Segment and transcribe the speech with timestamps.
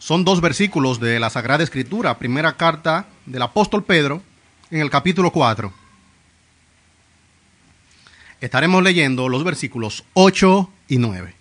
[0.00, 4.22] Son dos versículos de la Sagrada Escritura, primera carta del apóstol Pedro,
[4.70, 5.70] en el capítulo 4.
[8.40, 11.34] Estaremos leyendo los versículos 8 y 9.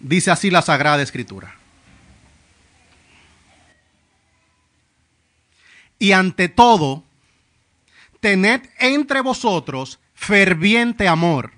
[0.00, 1.54] Dice así la Sagrada Escritura.
[6.00, 7.04] Y ante todo,
[8.18, 11.52] tened entre vosotros ferviente amor,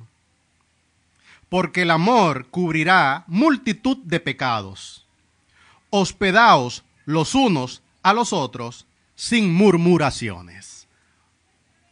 [1.55, 5.07] porque el amor cubrirá multitud de pecados.
[5.89, 10.89] Hospedaos los unos a los otros sin murmuraciones.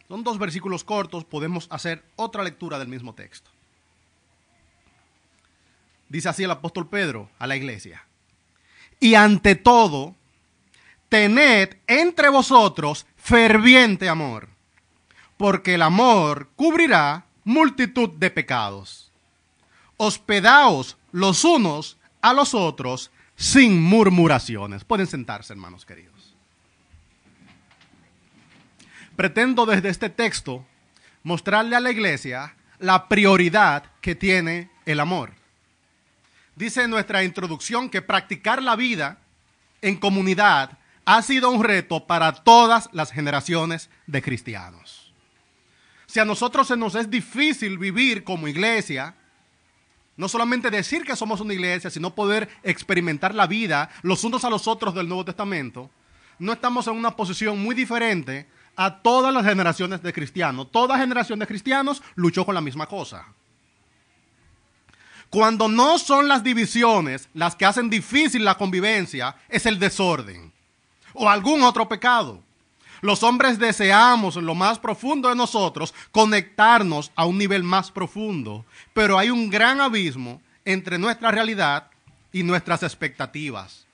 [0.09, 3.51] Son dos versículos cortos, podemos hacer otra lectura del mismo texto.
[6.09, 8.05] Dice así el apóstol Pedro a la iglesia.
[8.99, 10.13] Y ante todo,
[11.07, 14.49] tened entre vosotros ferviente amor,
[15.37, 19.02] porque el amor cubrirá multitud de pecados.
[20.05, 24.83] Hospedaos los unos a los otros sin murmuraciones.
[24.83, 26.35] Pueden sentarse, hermanos queridos.
[29.15, 30.65] Pretendo desde este texto
[31.23, 35.31] mostrarle a la iglesia la prioridad que tiene el amor.
[36.57, 39.19] Dice en nuestra introducción que practicar la vida
[39.81, 45.13] en comunidad ha sido un reto para todas las generaciones de cristianos.
[46.07, 49.15] Si a nosotros se nos es difícil vivir como iglesia,
[50.15, 54.49] no solamente decir que somos una iglesia, sino poder experimentar la vida los unos a
[54.49, 55.89] los otros del Nuevo Testamento,
[56.39, 60.71] no estamos en una posición muy diferente a todas las generaciones de cristianos.
[60.71, 63.25] Toda generación de cristianos luchó con la misma cosa.
[65.29, 70.51] Cuando no son las divisiones las que hacen difícil la convivencia, es el desorden
[71.13, 72.42] o algún otro pecado.
[73.03, 78.63] Los hombres deseamos en lo más profundo de nosotros conectarnos a un nivel más profundo,
[78.93, 81.87] pero hay un gran abismo entre nuestra realidad
[82.31, 83.85] y nuestras expectativas.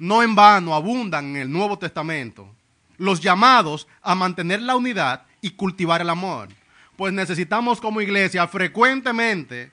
[0.00, 2.52] No en vano abundan en el Nuevo Testamento
[2.98, 6.48] los llamados a mantener la unidad y cultivar el amor,
[6.96, 9.70] pues necesitamos como iglesia frecuentemente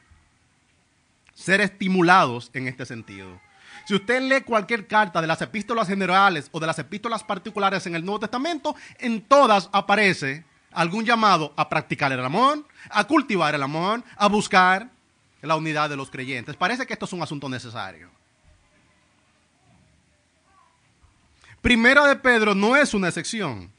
[1.33, 3.41] ser estimulados en este sentido.
[3.85, 7.95] Si usted lee cualquier carta de las epístolas generales o de las epístolas particulares en
[7.95, 13.63] el Nuevo Testamento, en todas aparece algún llamado a practicar el amor, a cultivar el
[13.63, 14.89] amor, a buscar
[15.41, 16.55] la unidad de los creyentes.
[16.55, 18.09] Parece que esto es un asunto necesario.
[21.61, 23.71] Primera de Pedro no es una excepción.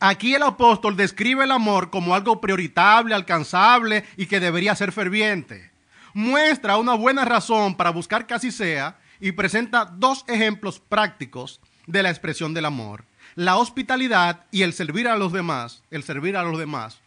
[0.00, 5.70] Aquí el apóstol describe el amor como algo prioritable, alcanzable y que debería ser ferviente.
[6.14, 12.02] Muestra una buena razón para buscar que así sea y presenta dos ejemplos prácticos de
[12.02, 13.04] la expresión del amor.
[13.36, 16.98] La hospitalidad y el servir a los demás, el servir a los demás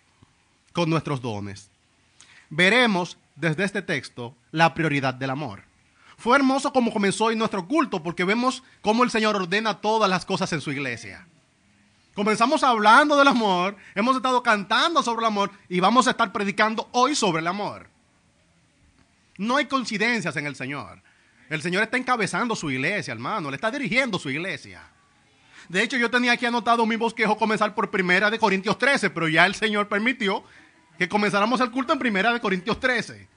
[0.72, 1.70] con nuestros dones.
[2.50, 5.64] Veremos desde este texto la prioridad del amor.
[6.18, 10.26] Fue hermoso como comenzó hoy nuestro culto porque vemos cómo el Señor ordena todas las
[10.26, 11.28] cosas en su iglesia.
[12.14, 16.88] Comenzamos hablando del amor, hemos estado cantando sobre el amor y vamos a estar predicando
[16.94, 17.90] hoy sobre el amor.
[19.38, 21.04] No hay coincidencias en el Señor.
[21.50, 23.50] El Señor está encabezando su iglesia, hermano.
[23.50, 24.82] Le está dirigiendo su iglesia.
[25.70, 29.28] De hecho, yo tenía aquí anotado mi bosquejo comenzar por Primera de Corintios 13, pero
[29.28, 30.44] ya el Señor permitió
[30.98, 33.28] que comenzáramos el culto en Primera de Corintios 13.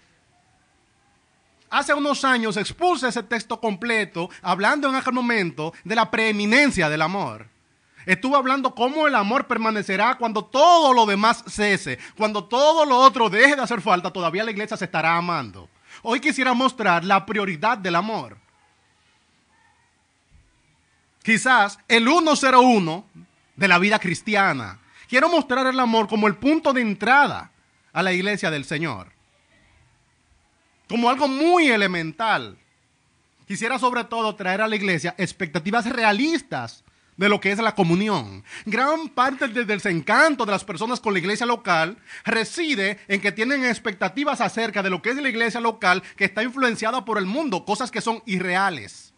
[1.70, 7.02] Hace unos años expuse ese texto completo, hablando en aquel momento de la preeminencia del
[7.02, 7.46] amor.
[8.06, 13.28] Estuve hablando cómo el amor permanecerá cuando todo lo demás cese, cuando todo lo otro
[13.28, 15.68] deje de hacer falta, todavía la iglesia se estará amando.
[16.02, 18.36] Hoy quisiera mostrar la prioridad del amor.
[21.22, 23.04] Quizás el 101
[23.56, 24.78] de la vida cristiana.
[25.08, 27.50] Quiero mostrar el amor como el punto de entrada
[27.92, 29.12] a la iglesia del Señor.
[30.88, 32.56] Como algo muy elemental.
[33.46, 36.84] Quisiera sobre todo traer a la iglesia expectativas realistas
[37.18, 38.42] de lo que es la comunión.
[38.64, 43.66] Gran parte del desencanto de las personas con la iglesia local reside en que tienen
[43.66, 47.64] expectativas acerca de lo que es la iglesia local que está influenciada por el mundo,
[47.66, 49.12] cosas que son irreales.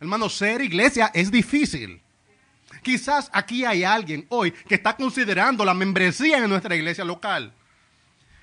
[0.00, 2.00] Hermano, ser iglesia es difícil.
[2.82, 7.52] Quizás aquí hay alguien hoy que está considerando la membresía en nuestra iglesia local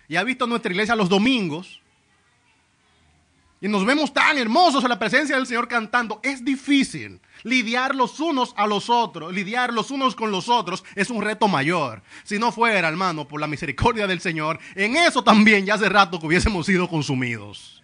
[0.10, 1.82] y ha visto nuestra iglesia los domingos
[3.60, 6.20] y nos vemos tan hermosos en la presencia del Señor cantando.
[6.24, 11.10] Es difícil lidiar los unos a los otros, lidiar los unos con los otros es
[11.10, 12.04] un reto mayor.
[12.24, 16.20] Si no fuera, hermano, por la misericordia del Señor, en eso también ya hace rato
[16.20, 17.82] que hubiésemos sido consumidos.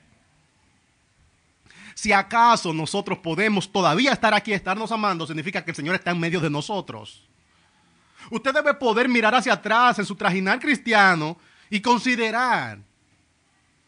[1.95, 6.19] Si acaso nosotros podemos todavía estar aquí, estarnos amando, significa que el Señor está en
[6.19, 7.27] medio de nosotros.
[8.29, 11.37] Usted debe poder mirar hacia atrás en su trajinar cristiano
[11.69, 12.79] y considerar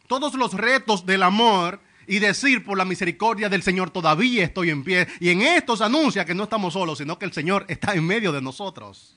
[0.07, 4.83] todos los retos del amor y decir por la misericordia del Señor todavía estoy en
[4.83, 5.07] pie.
[5.19, 8.05] Y en esto se anuncia que no estamos solos, sino que el Señor está en
[8.05, 9.15] medio de nosotros.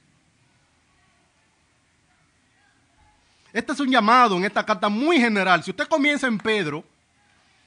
[3.53, 5.63] Este es un llamado en esta carta muy general.
[5.65, 6.85] Si usted comienza en Pedro,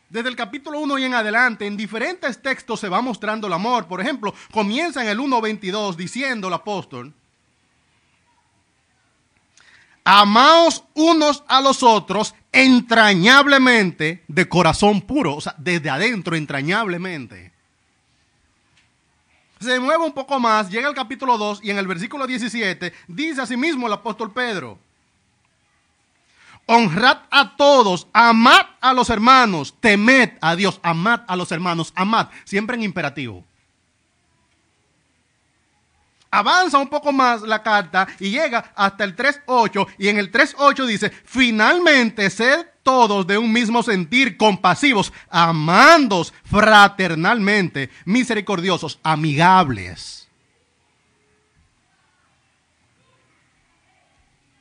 [0.10, 3.88] desde el capítulo 1 y en adelante, en diferentes textos se va mostrando el amor.
[3.88, 7.14] Por ejemplo, comienza en el 1.22 diciendo el apóstol,
[10.04, 17.52] amaos unos a los otros entrañablemente de corazón puro, o sea, desde adentro, entrañablemente.
[19.60, 23.42] Se mueve un poco más, llega al capítulo 2 y en el versículo 17 dice
[23.42, 24.80] asimismo el apóstol Pedro,
[26.66, 32.30] honrad a todos, amad a los hermanos, temed a Dios, amad a los hermanos, amad,
[32.44, 33.46] siempre en imperativo.
[36.32, 40.86] Avanza un poco más la carta y llega hasta el 3.8 y en el 3.8
[40.86, 50.30] dice, finalmente sed todos de un mismo sentir, compasivos, amandos fraternalmente, misericordiosos, amigables.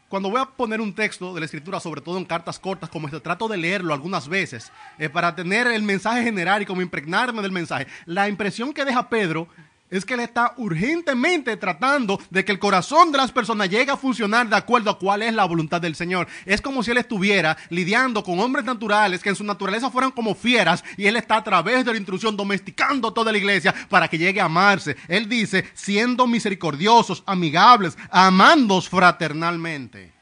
[0.09, 3.07] Cuando voy a poner un texto de la escritura, sobre todo en cartas cortas como
[3.07, 7.43] este, trato de leerlo algunas veces eh, para tener el mensaje general y como impregnarme
[7.43, 7.87] del mensaje.
[8.07, 9.47] La impresión que deja Pedro
[9.91, 13.97] es que él está urgentemente tratando de que el corazón de las personas llegue a
[13.97, 16.29] funcionar de acuerdo a cuál es la voluntad del Señor.
[16.47, 20.35] Es como si él estuviera lidiando con hombres naturales que en su naturaleza fueran como
[20.35, 24.19] fieras y él está a través de la intrusión domesticando toda la iglesia para que
[24.19, 24.97] llegue a amarse.
[25.09, 30.13] Él dice, siendo misericordiosos, amigables, amandos fraternalmente.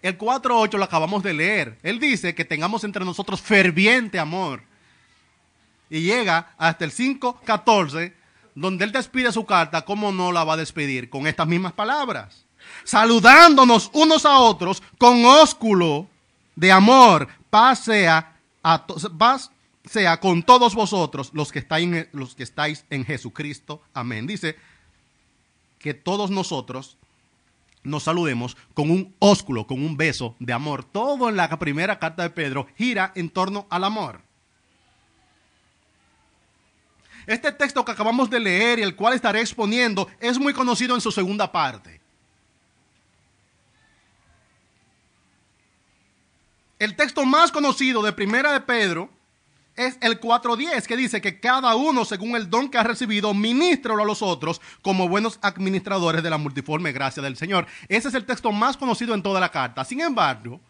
[0.00, 1.78] El 4.8 lo acabamos de leer.
[1.82, 4.71] Él dice que tengamos entre nosotros ferviente amor
[5.92, 8.14] y llega hasta el 5.14,
[8.54, 11.10] donde él despide su carta, ¿cómo no la va a despedir?
[11.10, 12.46] Con estas mismas palabras.
[12.82, 16.08] Saludándonos unos a otros con ósculo
[16.56, 18.38] de amor, paz sea,
[19.18, 19.50] paz
[19.84, 23.82] sea con todos vosotros los que, estáis en, los que estáis en Jesucristo.
[23.92, 24.26] Amén.
[24.26, 24.56] Dice
[25.78, 26.96] que todos nosotros
[27.82, 30.84] nos saludemos con un ósculo, con un beso de amor.
[30.84, 34.31] Todo en la primera carta de Pedro gira en torno al amor.
[37.26, 41.00] Este texto que acabamos de leer y el cual estaré exponiendo es muy conocido en
[41.00, 42.00] su segunda parte.
[46.78, 49.08] El texto más conocido de Primera de Pedro
[49.76, 54.02] es el 4.10 que dice que cada uno según el don que ha recibido, ministralo
[54.02, 57.66] a los otros como buenos administradores de la multiforme gracia del Señor.
[57.88, 59.84] Ese es el texto más conocido en toda la carta.
[59.84, 60.60] Sin embargo,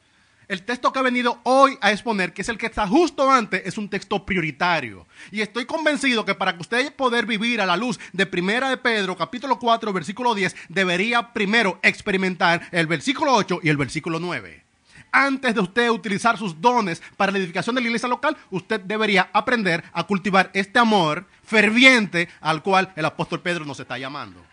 [0.49, 3.63] el texto que he venido hoy a exponer, que es el que está justo antes,
[3.65, 5.07] es un texto prioritario.
[5.31, 8.77] Y estoy convencido que para que usted poder vivir a la luz de Primera de
[8.77, 14.65] Pedro, capítulo 4, versículo 10, debería primero experimentar el versículo 8 y el versículo 9.
[15.13, 19.29] Antes de usted utilizar sus dones para la edificación de la iglesia local, usted debería
[19.33, 24.52] aprender a cultivar este amor ferviente al cual el apóstol Pedro nos está llamando.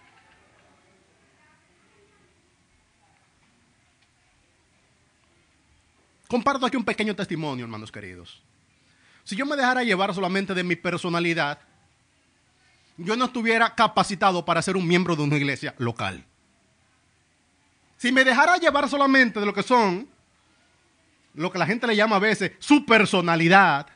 [6.30, 8.40] Comparto aquí un pequeño testimonio, hermanos queridos.
[9.24, 11.60] Si yo me dejara llevar solamente de mi personalidad,
[12.98, 16.24] yo no estuviera capacitado para ser un miembro de una iglesia local.
[17.98, 20.08] Si me dejara llevar solamente de lo que son,
[21.34, 23.88] lo que la gente le llama a veces su personalidad,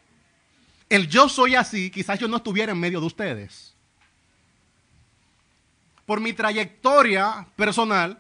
[0.90, 3.76] el yo soy así, quizás yo no estuviera en medio de ustedes.
[6.08, 8.20] Por mi trayectoria personal,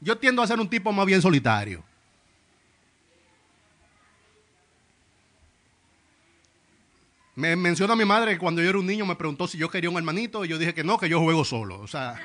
[0.00, 1.82] yo tiendo a ser un tipo más bien solitario.
[7.40, 9.88] Me menciona mi madre que cuando yo era un niño me preguntó si yo quería
[9.88, 11.80] un hermanito y yo dije que no, que yo juego solo.
[11.80, 12.20] O sea,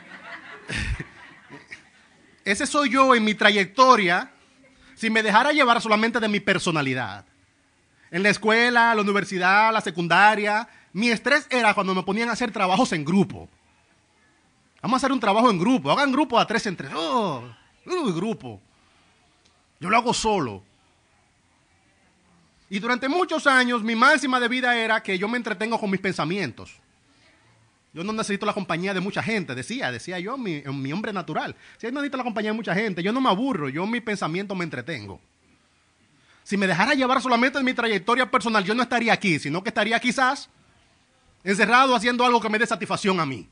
[2.43, 4.33] ese soy yo en mi trayectoria
[4.95, 7.23] si me dejara llevar solamente de mi personalidad.
[8.11, 12.51] En la escuela, la universidad, la secundaria, mi estrés era cuando me ponían a hacer
[12.51, 13.47] trabajos en grupo.
[14.81, 15.91] Vamos a hacer un trabajo en grupo.
[15.91, 16.89] Hagan grupo a tres entre.
[16.93, 17.41] Oh,
[17.85, 18.61] grupo.
[19.79, 20.61] Yo lo hago solo.
[22.69, 25.99] Y durante muchos años mi máxima de vida era que yo me entretengo con mis
[25.99, 26.73] pensamientos.
[27.93, 31.55] Yo no necesito la compañía de mucha gente, decía, decía yo, mi, mi hombre natural.
[31.77, 34.01] Si no necesito la compañía de mucha gente, yo no me aburro, yo en mi
[34.01, 35.21] pensamiento me entretengo.
[36.43, 39.69] Si me dejara llevar solamente en mi trayectoria personal, yo no estaría aquí, sino que
[39.69, 40.49] estaría quizás
[41.43, 43.47] encerrado haciendo algo que me dé satisfacción a mí.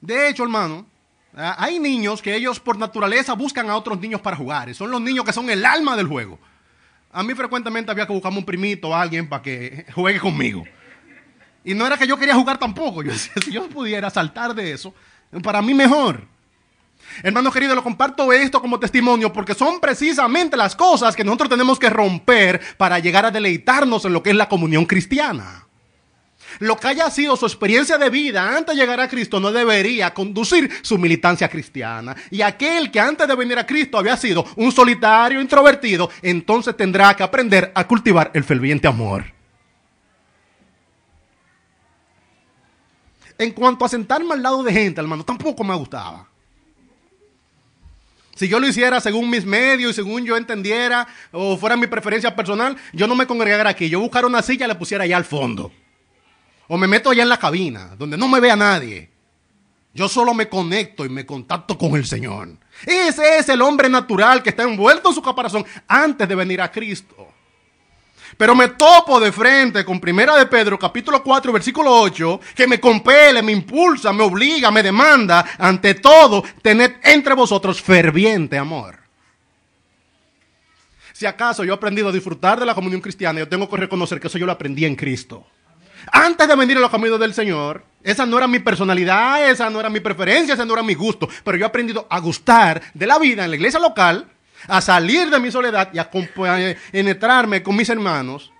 [0.00, 0.86] De hecho, hermano,
[1.34, 4.74] hay niños que ellos por naturaleza buscan a otros niños para jugar.
[4.74, 6.38] son los niños que son el alma del juego.
[7.10, 10.64] A mí frecuentemente había que buscarme un primito o alguien para que juegue conmigo.
[11.64, 13.02] Y no era que yo quería jugar tampoco.
[13.02, 14.94] Yo decía, si yo pudiera saltar de eso,
[15.42, 16.26] para mí mejor.
[17.22, 21.78] Hermano querido, lo comparto esto como testimonio porque son precisamente las cosas que nosotros tenemos
[21.78, 25.66] que romper para llegar a deleitarnos en lo que es la comunión cristiana.
[26.58, 30.12] Lo que haya sido su experiencia de vida antes de llegar a Cristo no debería
[30.12, 32.14] conducir su militancia cristiana.
[32.30, 37.14] Y aquel que antes de venir a Cristo había sido un solitario introvertido, entonces tendrá
[37.14, 39.24] que aprender a cultivar el ferviente amor.
[43.38, 46.28] En cuanto a sentarme al lado de gente, hermano, tampoco me gustaba.
[48.34, 52.34] Si yo lo hiciera según mis medios y según yo entendiera o fuera mi preferencia
[52.34, 53.88] personal, yo no me congregara aquí.
[53.88, 55.72] Yo buscara una silla y la pusiera allá al fondo.
[56.72, 59.10] O me meto allá en la cabina, donde no me vea nadie.
[59.92, 62.48] Yo solo me conecto y me contacto con el Señor.
[62.86, 66.72] Ese es el hombre natural que está envuelto en su caparazón antes de venir a
[66.72, 67.28] Cristo.
[68.38, 72.80] Pero me topo de frente con Primera de Pedro, capítulo 4, versículo 8, que me
[72.80, 78.98] compele, me impulsa, me obliga, me demanda, ante todo, tener entre vosotros ferviente amor.
[81.12, 84.18] Si acaso yo he aprendido a disfrutar de la comunión cristiana, yo tengo que reconocer
[84.18, 85.46] que eso yo lo aprendí en Cristo.
[86.10, 89.78] Antes de venir a los caminos del Señor, esa no era mi personalidad, esa no
[89.78, 93.06] era mi preferencia, esa no era mi gusto, pero yo he aprendido a gustar de
[93.06, 94.28] la vida en la iglesia local
[94.68, 98.52] a salir de mi soledad y a penetrarme con mis hermanos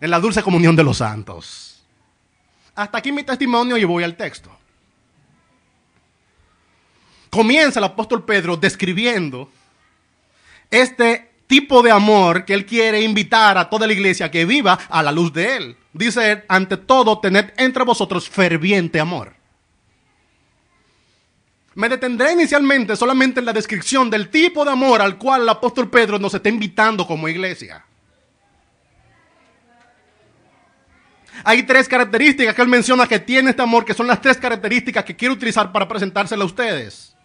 [0.00, 1.82] en la dulce comunión de los santos.
[2.74, 4.50] Hasta aquí mi testimonio y voy al texto.
[7.28, 9.50] Comienza el apóstol Pedro describiendo
[10.70, 15.02] este tipo de amor que él quiere invitar a toda la iglesia que viva a
[15.02, 15.76] la luz de él.
[15.92, 19.34] Dice, ante todo, tened entre vosotros ferviente amor.
[21.74, 25.88] Me detendré inicialmente solamente en la descripción del tipo de amor al cual el apóstol
[25.88, 27.84] Pedro nos está invitando como iglesia.
[31.42, 35.04] Hay tres características que él menciona que tiene este amor, que son las tres características
[35.04, 37.16] que quiero utilizar para presentársela a ustedes.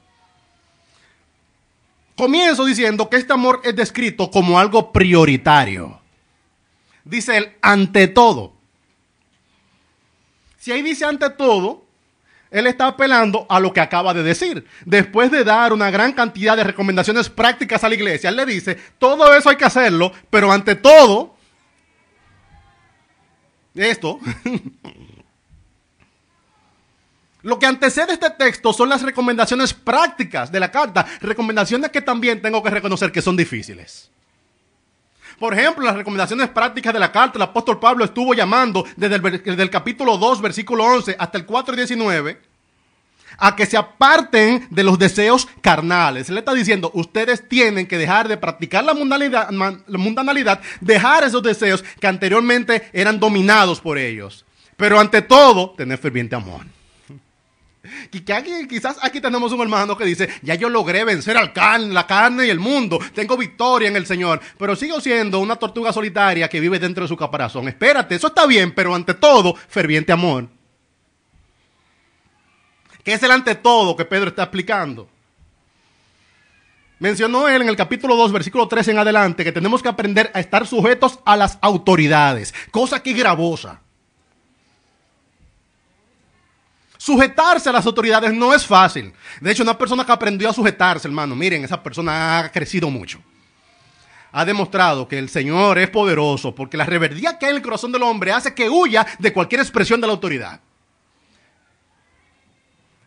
[2.15, 6.00] Comienzo diciendo que este amor es descrito como algo prioritario.
[7.03, 8.55] Dice él, ante todo.
[10.65, 11.86] Si ahí dice ante todo,
[12.50, 14.65] él está apelando a lo que acaba de decir.
[14.84, 18.75] Después de dar una gran cantidad de recomendaciones prácticas a la iglesia, él le dice,
[18.98, 21.36] todo eso hay que hacerlo, pero ante todo,
[23.75, 24.19] esto,
[27.43, 32.41] lo que antecede este texto son las recomendaciones prácticas de la carta, recomendaciones que también
[32.41, 34.10] tengo que reconocer que son difíciles.
[35.39, 39.70] Por ejemplo, las recomendaciones prácticas de la carta, el apóstol Pablo estuvo llamando desde el,
[39.70, 42.39] capítulo 2, versículo 11 hasta el 4, 19,
[43.38, 46.30] a que se aparten de los deseos carnales.
[46.30, 51.44] Él está diciendo, ustedes tienen que dejar de practicar la mundanalidad, la mundanalidad, dejar esos
[51.44, 54.46] deseos que anteriormente eran dominados por ellos.
[54.77, 56.75] Pero ante todo, tener ferviente amor.
[58.10, 62.48] Quizás aquí tenemos un hermano que dice, ya yo logré vencer al can, la carne
[62.48, 66.60] y el mundo, tengo victoria en el Señor, pero sigo siendo una tortuga solitaria que
[66.60, 67.68] vive dentro de su caparazón.
[67.68, 70.48] Espérate, eso está bien, pero ante todo, ferviente amor.
[73.04, 75.08] ¿Qué es el ante todo que Pedro está explicando?
[76.98, 80.39] Mencionó él en el capítulo 2, versículo 3 en adelante, que tenemos que aprender a
[80.39, 83.82] estar sujetos a las autoridades, cosa que es gravosa.
[87.06, 89.14] Sujetarse a las autoridades no es fácil.
[89.40, 93.22] De hecho, una persona que aprendió a sujetarse, hermano, miren, esa persona ha crecido mucho.
[94.32, 97.92] Ha demostrado que el Señor es poderoso porque la reverdía que hay en el corazón
[97.92, 100.60] del hombre hace que huya de cualquier expresión de la autoridad.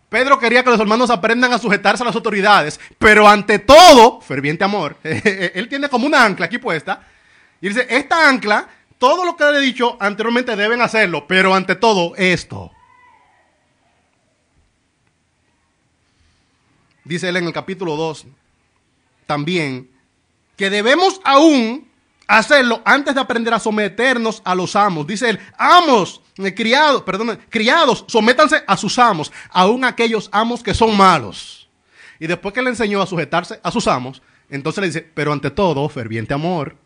[0.08, 4.62] Pedro quería que los hermanos aprendan a sujetarse a las autoridades, pero ante todo, ferviente
[4.62, 7.04] amor, él tiene como una ancla aquí puesta,
[7.60, 11.74] y dice, esta ancla, todo lo que le he dicho anteriormente deben hacerlo, pero ante
[11.74, 12.70] todo esto.
[17.08, 18.26] Dice él en el capítulo 2,
[19.26, 19.90] también,
[20.56, 21.88] que debemos aún
[22.26, 25.06] hacerlo antes de aprender a someternos a los amos.
[25.06, 30.74] Dice él, amos, eh, criados, perdón, criados, sométanse a sus amos, aún aquellos amos que
[30.74, 31.68] son malos.
[32.20, 35.50] Y después que le enseñó a sujetarse a sus amos, entonces le dice, pero ante
[35.50, 36.76] todo, ferviente amor.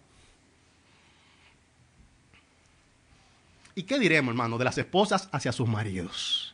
[3.74, 6.51] ¿Y qué diremos, hermano, de las esposas hacia sus maridos?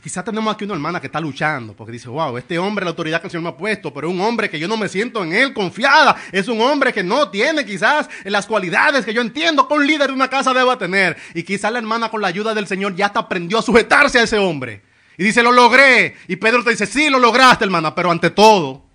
[0.00, 3.20] Quizás tenemos aquí una hermana que está luchando porque dice, wow, este hombre, la autoridad
[3.20, 5.22] que el Señor me ha puesto, pero es un hombre que yo no me siento
[5.22, 6.16] en él confiada.
[6.32, 10.06] Es un hombre que no tiene quizás las cualidades que yo entiendo que un líder
[10.08, 11.18] de una casa deba tener.
[11.34, 14.22] Y quizás la hermana con la ayuda del Señor ya hasta aprendió a sujetarse a
[14.22, 14.80] ese hombre.
[15.18, 16.16] Y dice, lo logré.
[16.26, 18.86] Y Pedro te dice, sí, lo lograste, hermana, pero ante todo,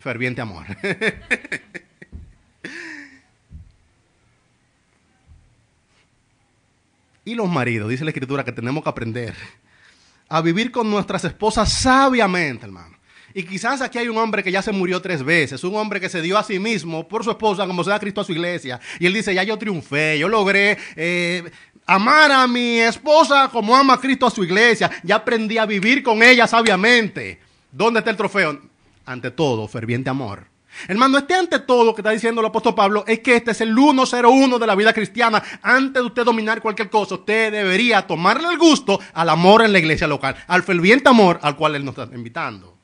[0.00, 0.66] ferviente amor.
[7.24, 9.36] y los maridos, dice la escritura, que tenemos que aprender
[10.32, 12.96] a vivir con nuestras esposas sabiamente, hermano.
[13.34, 16.08] Y quizás aquí hay un hombre que ya se murió tres veces, un hombre que
[16.08, 18.80] se dio a sí mismo por su esposa como se da Cristo a su iglesia.
[18.98, 21.50] Y él dice, ya yo triunfé, yo logré eh,
[21.84, 26.02] amar a mi esposa como ama a Cristo a su iglesia, ya aprendí a vivir
[26.02, 27.38] con ella sabiamente.
[27.70, 28.58] ¿Dónde está el trofeo?
[29.04, 30.51] Ante todo, ferviente amor.
[30.88, 33.74] Hermano, este ante todo que está diciendo el apóstol Pablo es que este es el
[33.74, 35.42] 101 de la vida cristiana.
[35.62, 39.78] Antes de usted dominar cualquier cosa, usted debería tomarle el gusto al amor en la
[39.78, 42.78] iglesia local, al ferviente amor al cual él nos está invitando.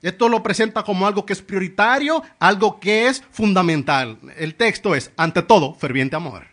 [0.00, 4.18] Esto lo presenta como algo que es prioritario, algo que es fundamental.
[4.36, 6.46] El texto es, ante todo, ferviente amor.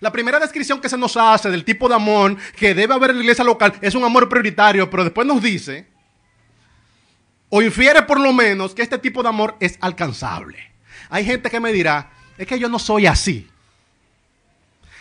[0.00, 3.16] La primera descripción que se nos hace del tipo de amor que debe haber en
[3.16, 5.86] la iglesia local es un amor prioritario, pero después nos dice,
[7.48, 10.58] o infiere por lo menos, que este tipo de amor es alcanzable.
[11.08, 13.48] Hay gente que me dirá, es que yo no soy así.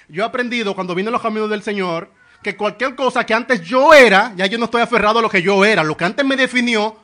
[0.07, 2.11] Yo he aprendido cuando vine a los caminos del Señor
[2.43, 5.41] que cualquier cosa que antes yo era, ya yo no estoy aferrado a lo que
[5.41, 5.83] yo era.
[5.83, 6.95] Lo que antes me definió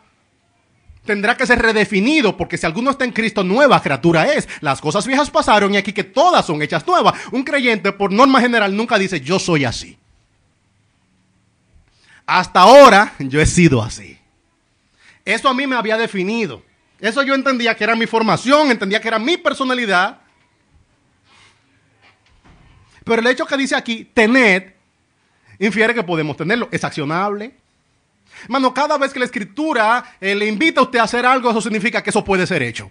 [1.03, 4.47] tendrá que ser redefinido, porque si alguno está en Cristo, nueva criatura es.
[4.59, 7.19] Las cosas viejas pasaron y aquí que todas son hechas nuevas.
[7.31, 9.97] Un creyente, por norma general, nunca dice yo soy así.
[12.27, 14.20] Hasta ahora yo he sido así.
[15.25, 16.63] Eso a mí me había definido.
[16.99, 20.19] Eso yo entendía que era mi formación, entendía que era mi personalidad.
[23.03, 24.73] Pero el hecho que dice aquí, tened,
[25.59, 26.69] infiere que podemos tenerlo.
[26.71, 27.53] Es accionable.
[28.43, 31.61] Hermano, cada vez que la escritura eh, le invita a usted a hacer algo, eso
[31.61, 32.89] significa que eso puede ser hecho.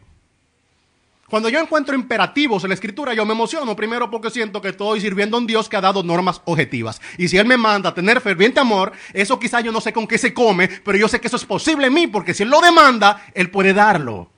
[1.30, 3.76] Cuando yo encuentro imperativos en la escritura, yo me emociono.
[3.76, 7.00] Primero porque siento que estoy sirviendo a un Dios que ha dado normas objetivas.
[7.16, 10.08] Y si Él me manda a tener ferviente amor, eso quizá yo no sé con
[10.08, 12.50] qué se come, pero yo sé que eso es posible en mí, porque si Él
[12.50, 14.28] lo demanda, Él puede darlo.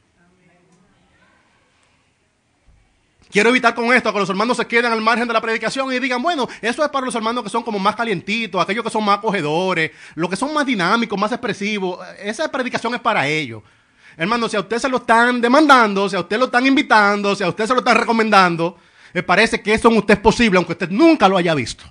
[3.31, 5.99] Quiero evitar con esto que los hermanos se queden al margen de la predicación y
[5.99, 9.03] digan, bueno, eso es para los hermanos que son como más calientitos, aquellos que son
[9.03, 11.99] más acogedores, los que son más dinámicos, más expresivos.
[12.23, 13.63] Esa predicación es para ellos.
[14.17, 17.43] Hermano, si a usted se lo están demandando, si a usted lo están invitando, si
[17.43, 18.77] a usted se lo están recomendando,
[19.13, 21.85] me parece que eso en usted es posible, aunque usted nunca lo haya visto.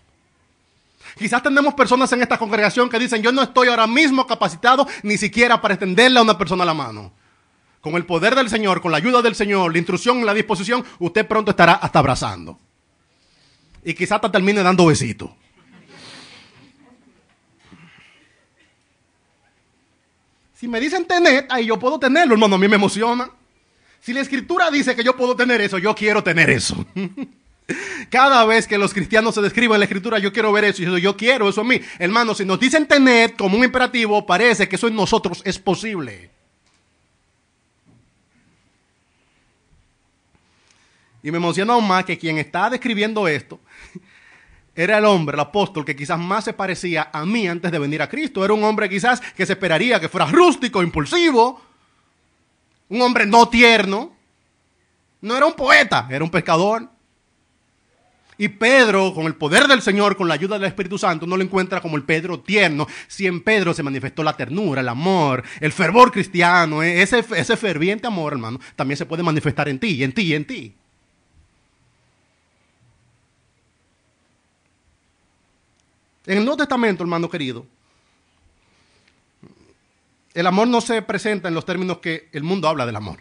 [1.17, 5.17] Quizás tenemos personas en esta congregación que dicen, yo no estoy ahora mismo capacitado ni
[5.17, 7.11] siquiera para extenderle a una persona la mano.
[7.81, 11.27] Con el poder del Señor, con la ayuda del Señor, la instrucción, la disposición, usted
[11.27, 12.59] pronto estará hasta abrazando.
[13.83, 15.31] Y quizás hasta termine dando besitos.
[20.61, 23.31] Si me dicen tener, ahí yo puedo tenerlo, hermano, a mí me emociona.
[23.99, 26.85] Si la escritura dice que yo puedo tener eso, yo quiero tener eso.
[28.11, 30.83] Cada vez que los cristianos se describen en la escritura, yo quiero ver eso.
[30.83, 31.81] Yo, quiero eso a mí.
[31.97, 36.29] Hermano, si nos dicen tener como un imperativo, parece que eso en nosotros es posible.
[41.23, 43.59] Y me emociona aún más que quien está describiendo esto
[44.75, 48.01] era el hombre, el apóstol, que quizás más se parecía a mí antes de venir
[48.01, 48.43] a Cristo.
[48.45, 51.61] Era un hombre quizás que se esperaría que fuera rústico, impulsivo,
[52.89, 54.13] un hombre no tierno.
[55.21, 56.89] No era un poeta, era un pescador.
[58.37, 61.43] Y Pedro, con el poder del Señor, con la ayuda del Espíritu Santo, no lo
[61.43, 62.87] encuentra como el Pedro tierno.
[63.07, 67.55] Si en Pedro se manifestó la ternura, el amor, el fervor cristiano, eh, ese, ese
[67.55, 70.75] ferviente amor, hermano, también se puede manifestar en ti, en ti, en ti.
[76.25, 77.65] En el Nuevo Testamento, hermano querido,
[80.33, 83.19] el amor no se presenta en los términos que el mundo habla del amor.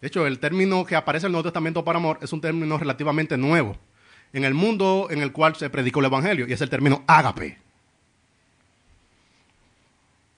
[0.00, 2.78] De hecho, el término que aparece en el Nuevo Testamento para amor es un término
[2.78, 3.76] relativamente nuevo
[4.32, 7.58] en el mundo en el cual se predicó el Evangelio, y es el término ágape.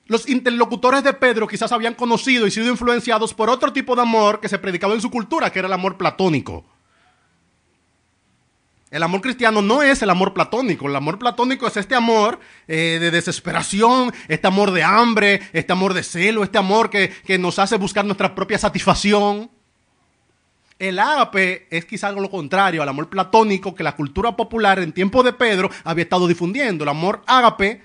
[0.06, 4.38] Los interlocutores de Pedro quizás habían conocido y sido influenciados por otro tipo de amor
[4.38, 6.64] que se predicaba en su cultura, que era el amor platónico.
[8.96, 10.88] El amor cristiano no es el amor platónico.
[10.88, 15.92] El amor platónico es este amor eh, de desesperación, este amor de hambre, este amor
[15.92, 19.50] de celo, este amor que, que nos hace buscar nuestra propia satisfacción.
[20.78, 25.22] El ágape es quizás lo contrario al amor platónico que la cultura popular en tiempo
[25.22, 26.84] de Pedro había estado difundiendo.
[26.84, 27.82] El amor ágape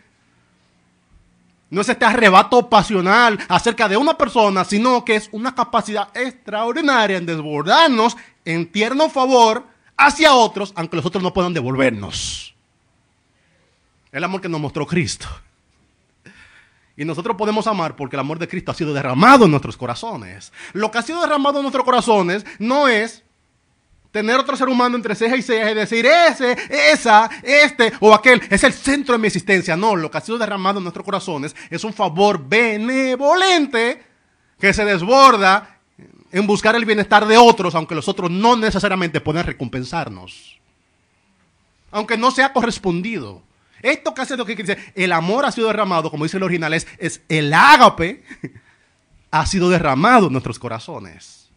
[1.71, 7.17] no es este arrebato pasional acerca de una persona, sino que es una capacidad extraordinaria
[7.17, 9.71] en desbordarnos en tierno favor
[10.05, 12.55] hacia otros, aunque los otros no puedan devolvernos.
[14.11, 15.27] El amor que nos mostró Cristo.
[16.97, 20.51] Y nosotros podemos amar porque el amor de Cristo ha sido derramado en nuestros corazones.
[20.73, 23.23] Lo que ha sido derramado en nuestros corazones no es
[24.11, 26.57] tener otro ser humano entre ceja y ceja y decir ese,
[26.91, 29.77] esa, este o aquel es el centro de mi existencia.
[29.77, 34.03] No, lo que ha sido derramado en nuestros corazones es un favor benevolente
[34.59, 35.80] que se desborda
[36.31, 40.59] en buscar el bienestar de otros, aunque los otros no necesariamente puedan recompensarnos.
[41.93, 43.43] aunque no sea correspondido.
[43.81, 46.73] Esto que hace lo que dice, el amor ha sido derramado, como dice el original,
[46.73, 48.23] es, es el ágape,
[49.31, 51.49] ha sido derramado en nuestros corazones.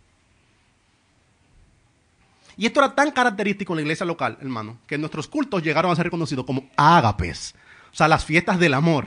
[2.57, 5.97] Y esto era tan característico en la iglesia local, hermano, que nuestros cultos llegaron a
[5.97, 7.55] ser reconocidos como ágapes,
[7.93, 9.07] o sea, las fiestas del amor.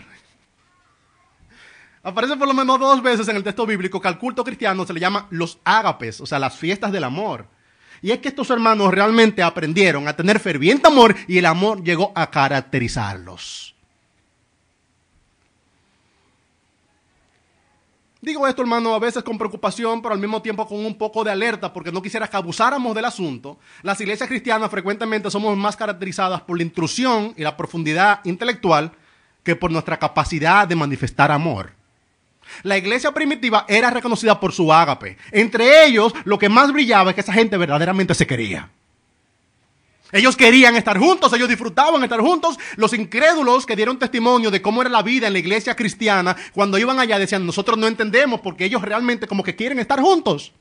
[2.03, 4.93] Aparece por lo menos dos veces en el texto bíblico que al culto cristiano se
[4.93, 7.47] le llama los ágapes, o sea, las fiestas del amor.
[8.01, 12.11] Y es que estos hermanos realmente aprendieron a tener ferviente amor y el amor llegó
[12.15, 13.75] a caracterizarlos.
[18.19, 21.31] Digo esto, hermano, a veces con preocupación, pero al mismo tiempo con un poco de
[21.31, 23.57] alerta, porque no quisiera que abusáramos del asunto.
[23.83, 28.91] Las iglesias cristianas frecuentemente somos más caracterizadas por la intrusión y la profundidad intelectual
[29.43, 31.76] que por nuestra capacidad de manifestar amor.
[32.63, 35.17] La iglesia primitiva era reconocida por su ágape.
[35.31, 38.69] Entre ellos, lo que más brillaba es que esa gente verdaderamente se quería.
[40.11, 42.57] Ellos querían estar juntos, ellos disfrutaban estar juntos.
[42.77, 46.77] Los incrédulos que dieron testimonio de cómo era la vida en la iglesia cristiana, cuando
[46.77, 50.53] iban allá decían, nosotros no entendemos porque ellos realmente como que quieren estar juntos.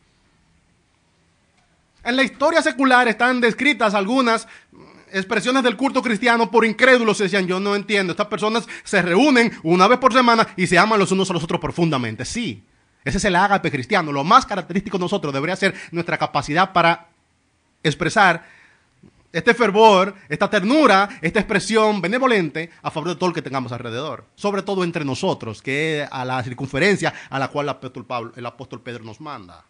[2.02, 4.46] En la historia secular están descritas algunas
[5.12, 9.88] expresiones del culto cristiano por incrédulos decían, yo no entiendo, estas personas se reúnen una
[9.88, 12.24] vez por semana y se aman los unos a los otros profundamente.
[12.24, 12.64] Sí,
[13.04, 14.12] ese es el ágape cristiano.
[14.12, 17.08] Lo más característico de nosotros debería ser nuestra capacidad para
[17.82, 18.44] expresar
[19.32, 24.24] este fervor, esta ternura, esta expresión benevolente a favor de todo el que tengamos alrededor,
[24.34, 28.32] sobre todo entre nosotros, que es a la circunferencia a la cual el apóstol, Pablo,
[28.34, 29.64] el apóstol Pedro nos manda.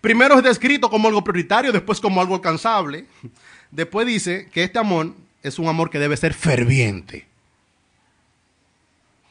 [0.00, 3.06] Primero es descrito como algo prioritario, después como algo alcanzable.
[3.70, 7.26] Después dice que este amor es un amor que debe ser ferviente.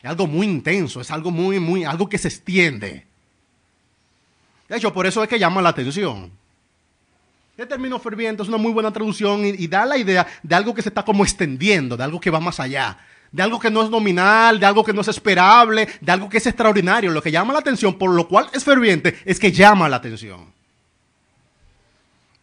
[0.02, 3.06] Es algo muy intenso, es algo muy, muy, algo que se extiende.
[4.67, 6.32] De hecho, por eso es que llama la atención.
[7.58, 10.74] El término ferviente es una muy buena traducción y, y, da la idea de algo
[10.74, 12.97] que se está como extendiendo, de algo que va más allá,
[13.31, 16.37] de algo que no es nominal, de algo que no es esperable, de algo que
[16.37, 17.11] es extraordinario.
[17.11, 20.51] Lo que llama la atención, por lo cual es ferviente, es que llama la atención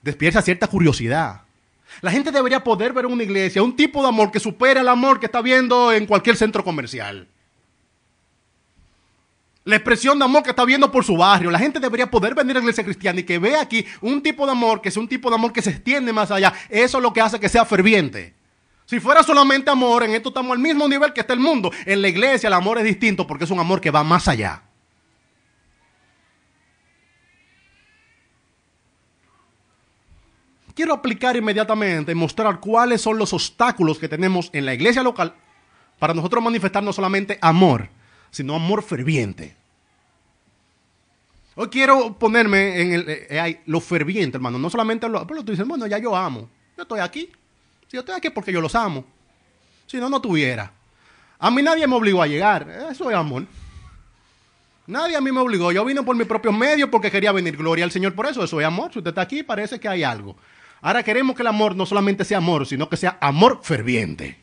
[0.09, 1.43] despierta cierta curiosidad.
[2.01, 4.89] La gente debería poder ver en una iglesia un tipo de amor que supere el
[4.89, 7.27] amor que está viendo en cualquier centro comercial.
[9.65, 11.51] La expresión de amor que está viendo por su barrio.
[11.51, 14.47] La gente debería poder venir a la iglesia cristiana y que vea aquí un tipo
[14.47, 16.55] de amor que es un tipo de amor que se extiende más allá.
[16.71, 18.35] Eso es lo que hace que sea ferviente.
[18.89, 21.71] Si fuera solamente amor, en esto estamos al mismo nivel que está el mundo.
[21.85, 24.63] En la iglesia el amor es distinto porque es un amor que va más allá.
[30.79, 35.35] quiero aplicar inmediatamente y mostrar cuáles son los obstáculos que tenemos en la iglesia local
[35.99, 37.89] para nosotros manifestar no solamente amor,
[38.31, 39.57] sino amor ferviente.
[41.57, 44.57] Hoy quiero ponerme en el, eh, eh, lo ferviente, hermano.
[44.57, 46.49] No solamente lo, pero tú dices, bueno, ya yo amo.
[46.77, 47.29] Yo estoy aquí.
[47.89, 49.05] Si yo estoy aquí porque yo los amo.
[49.87, 50.71] Si no, no tuviera.
[51.39, 52.69] A mí nadie me obligó a llegar.
[52.91, 53.47] Eso es amor.
[54.87, 55.73] Nadie a mí me obligó.
[55.73, 57.57] Yo vine por mis propios medios porque quería venir.
[57.57, 58.45] Gloria al Señor por eso.
[58.45, 58.93] Eso es amor.
[58.93, 60.37] Si usted está aquí, parece que hay algo.
[60.83, 64.39] Ahora queremos que el amor no solamente sea amor, sino que sea amor ferviente.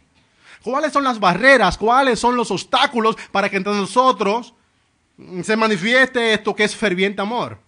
[0.64, 1.78] ¿Cuáles son las barreras?
[1.78, 4.56] ¿Cuáles son los obstáculos para que entre nosotros
[5.44, 7.60] se manifieste esto que es ferviente amor?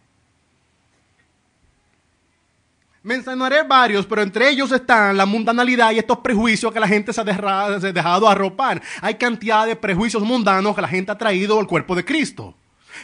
[3.08, 7.22] Mencionaré varios, pero entre ellos están la mundanalidad y estos prejuicios que la gente se
[7.22, 8.82] ha dejado arropar.
[9.00, 12.54] Hay cantidad de prejuicios mundanos que la gente ha traído al cuerpo de Cristo.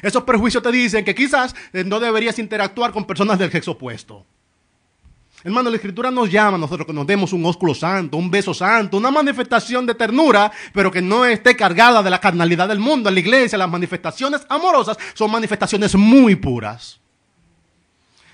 [0.02, 4.26] Esos prejuicios te dicen que quizás eh, no deberías interactuar con personas del sexo opuesto.
[5.42, 8.54] Hermano, la escritura nos llama a nosotros que nos demos un ósculo santo, un beso
[8.54, 13.08] santo, una manifestación de ternura, pero que no esté cargada de la carnalidad del mundo.
[13.08, 17.00] En la iglesia las manifestaciones amorosas son manifestaciones muy puras.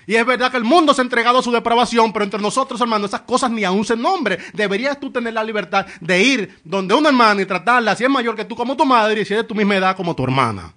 [0.06, 2.80] Y es verdad que el mundo se ha entregado a su depravación, pero entre nosotros,
[2.80, 4.38] hermano, esas cosas ni aún se nombre.
[4.52, 8.34] Deberías tú tener la libertad de ir donde una hermana y tratarla, si es mayor
[8.34, 10.74] que tú, como tu madre, y si es de tu misma edad, como tu hermana.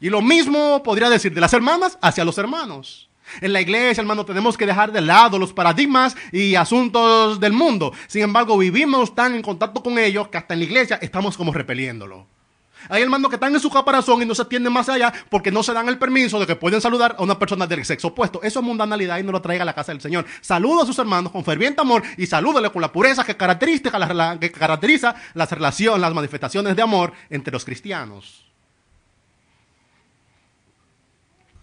[0.00, 3.08] Y lo mismo podría decir de las hermanas hacia los hermanos.
[3.40, 7.92] En la iglesia, hermano, tenemos que dejar de lado los paradigmas y asuntos del mundo.
[8.08, 11.52] Sin embargo, vivimos tan en contacto con ellos que hasta en la iglesia estamos como
[11.52, 12.26] repeliéndolo.
[12.88, 15.62] Hay hermanos que están en su caparazón y no se atienden más allá porque no
[15.62, 18.42] se dan el permiso de que pueden saludar a una persona del sexo opuesto.
[18.42, 20.26] Eso es mundanalidad y no lo traiga a la casa del Señor.
[20.40, 24.52] Saluda a sus hermanos con ferviente amor y salúdale con la pureza que caracteriza, que
[24.52, 28.46] caracteriza las relaciones, las manifestaciones de amor entre los cristianos.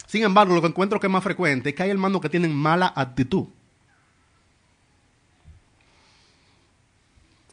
[0.05, 2.55] Sin embargo, lo que encuentro que es más frecuente es que hay hermanos que tienen
[2.55, 3.47] mala actitud.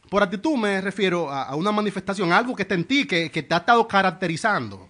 [0.09, 3.57] Por actitud me refiero a, una manifestación, algo que está en ti, que, te ha
[3.57, 4.87] estado caracterizando.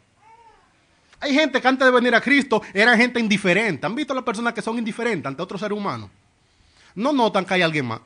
[1.19, 3.85] Hay gente que antes de venir a Cristo era gente indiferente.
[3.85, 6.09] ¿Han visto las personas que son indiferentes ante otro ser humano?
[6.95, 7.99] no notan que hay alguien más.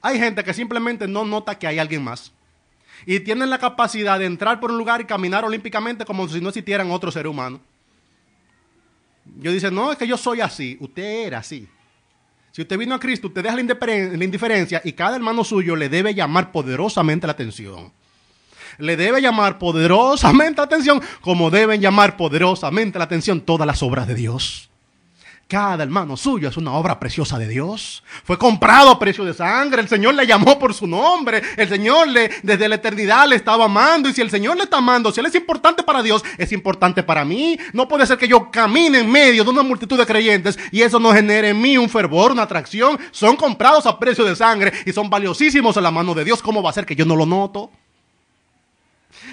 [0.00, 2.32] Hay gente que simplemente no nota que hay alguien más.
[3.04, 6.48] Y tienen la capacidad de entrar por un lugar y caminar olímpicamente como si no
[6.48, 7.60] existieran otro ser humano.
[9.38, 10.76] Yo dice, no, es que yo soy así.
[10.80, 11.68] Usted era así.
[12.54, 16.14] Si usted vino a Cristo, usted deja la indiferencia y cada hermano suyo le debe
[16.14, 17.92] llamar poderosamente la atención.
[18.78, 24.06] Le debe llamar poderosamente la atención como deben llamar poderosamente la atención todas las obras
[24.06, 24.70] de Dios.
[25.46, 28.02] Cada hermano suyo es una obra preciosa de Dios.
[28.24, 29.82] Fue comprado a precio de sangre.
[29.82, 31.42] El Señor le llamó por su nombre.
[31.58, 34.08] El Señor le, desde la eternidad le estaba amando.
[34.08, 37.02] Y si el Señor le está amando, si Él es importante para Dios, es importante
[37.02, 37.58] para mí.
[37.74, 40.98] No puede ser que yo camine en medio de una multitud de creyentes y eso
[40.98, 42.98] no genere en mí un fervor, una atracción.
[43.10, 46.40] Son comprados a precio de sangre y son valiosísimos en la mano de Dios.
[46.40, 47.70] ¿Cómo va a ser que yo no lo noto?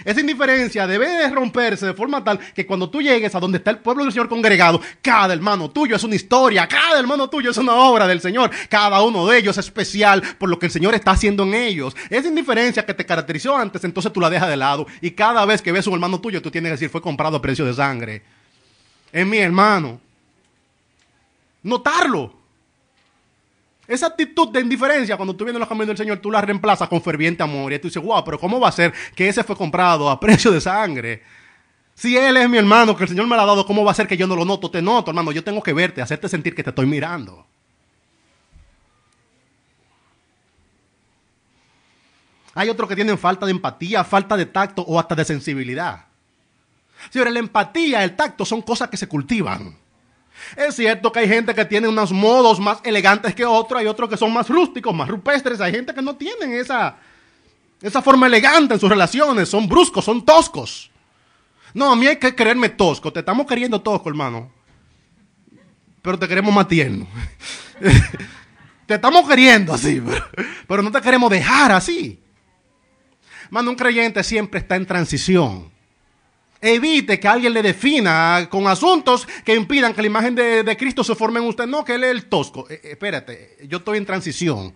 [0.06, 3.72] Esa indiferencia debe de romperse de forma tal que cuando tú llegues a donde está
[3.72, 7.58] el pueblo del Señor congregado, cada hermano tuyo es una historia, cada hermano tuyo es
[7.58, 10.94] una obra del Señor, cada uno de ellos es especial por lo que el Señor
[10.96, 11.96] está haciendo en ellos.
[12.10, 15.62] Esa indiferencia que te caracterizó antes, entonces tú la dejas de lado y cada vez
[15.62, 18.24] que ves un hermano tuyo, tú tienes que decir, fue comprado a precio de sangre.
[19.12, 20.00] Es mi hermano.
[21.64, 22.41] Notarlo.
[23.92, 26.88] Esa actitud de indiferencia, cuando tú vienes en los caminos del Señor, tú la reemplazas
[26.88, 27.74] con ferviente amor.
[27.74, 30.50] Y tú dices, wow, pero ¿cómo va a ser que ese fue comprado a precio
[30.50, 31.22] de sangre?
[31.94, 33.94] Si Él es mi hermano, que el Señor me lo ha dado, ¿cómo va a
[33.94, 34.72] ser que yo no lo noto?
[34.72, 35.34] Te noto, hermano.
[35.34, 37.46] Yo tengo que verte, hacerte sentir que te estoy mirando.
[42.54, 46.06] Hay otros que tienen falta de empatía, falta de tacto o hasta de sensibilidad.
[47.10, 49.76] Señores, la empatía, el tacto son cosas que se cultivan.
[50.56, 54.10] Es cierto que hay gente que tiene unos modos más elegantes que otros, hay otros
[54.10, 56.98] que son más rústicos, más rupestres, hay gente que no tienen esa,
[57.82, 60.92] esa forma elegante en sus relaciones, son bruscos, son toscos.
[61.74, 64.52] No, a mí hay que creerme tosco, te estamos queriendo tosco, hermano.
[66.02, 67.08] Pero te queremos más tierno.
[68.86, 70.26] te estamos queriendo así, pero,
[70.68, 72.20] pero no te queremos dejar así.
[73.50, 75.71] Mano, un creyente siempre está en transición.
[76.64, 81.16] Evite que alguien le defina con asuntos que impidan que la imagen de, Cristo se
[81.16, 81.66] forme en usted.
[81.66, 82.70] No, que él es el tosco.
[82.70, 84.72] Eh, eh, espérate, yo estoy en transición.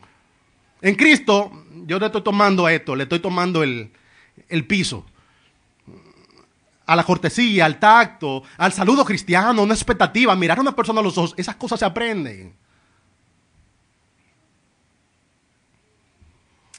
[0.82, 3.92] En Cristo, yo le estoy tomando esto, le estoy tomando el,
[4.50, 5.06] el piso.
[6.88, 11.04] A la cortesía, al tacto, al saludo cristiano, una expectativa, mirar a una persona a
[11.04, 11.36] los ojos.
[11.38, 12.56] Esas cosas se aprenden.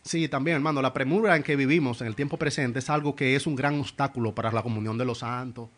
[0.06, 3.34] Sí, también, hermano, la premura en que vivimos en el tiempo presente es algo que
[3.34, 5.68] es un gran obstáculo para la comunión de los santos.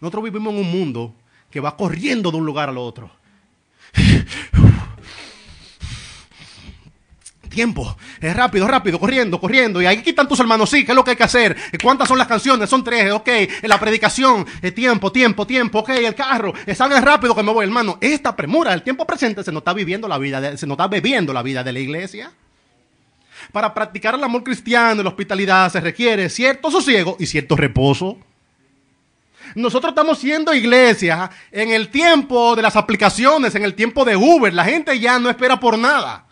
[0.00, 1.14] Nosotros vivimos en un mundo
[1.50, 3.10] que va corriendo de un lugar al otro.
[7.50, 9.82] Tiempo, es rápido, rápido, corriendo, corriendo.
[9.82, 11.54] Y aquí están tus hermanos, sí, ¿qué es lo que hay que hacer?
[11.82, 12.70] ¿Cuántas son las canciones?
[12.70, 13.28] Son tres, ok.
[13.64, 15.90] La predicación, tiempo, tiempo, tiempo, ok.
[15.90, 17.98] El carro, salga rápido que me voy, hermano.
[18.00, 21.34] Esta premura, el tiempo presente, se nos está viviendo la vida, se nos está bebiendo
[21.34, 22.32] la vida de la iglesia.
[23.52, 28.18] Para practicar el amor cristiano y la hospitalidad se requiere cierto sosiego y cierto reposo.
[29.54, 34.52] Nosotros estamos siendo iglesia en el tiempo de las aplicaciones, en el tiempo de Uber.
[34.52, 36.26] La gente ya no espera por nada.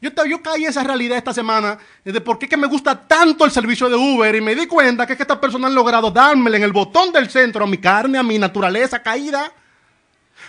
[0.00, 3.44] Yo, yo caí en esa realidad esta semana de por qué que me gusta tanto
[3.44, 6.10] el servicio de Uber y me di cuenta que, es que estas personas han logrado
[6.10, 9.52] dármele en el botón del centro a mi carne, a mi naturaleza caída.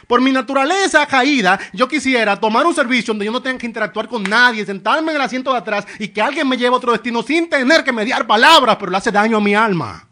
[0.07, 4.07] Por mi naturaleza caída, yo quisiera tomar un servicio donde yo no tenga que interactuar
[4.07, 6.91] con nadie, sentarme en el asiento de atrás y que alguien me lleve a otro
[6.91, 10.07] destino sin tener que mediar palabras, pero le hace daño a mi alma.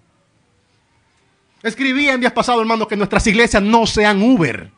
[1.64, 4.72] Escribí en días pasados, hermano, que nuestras iglesias no sean Uber.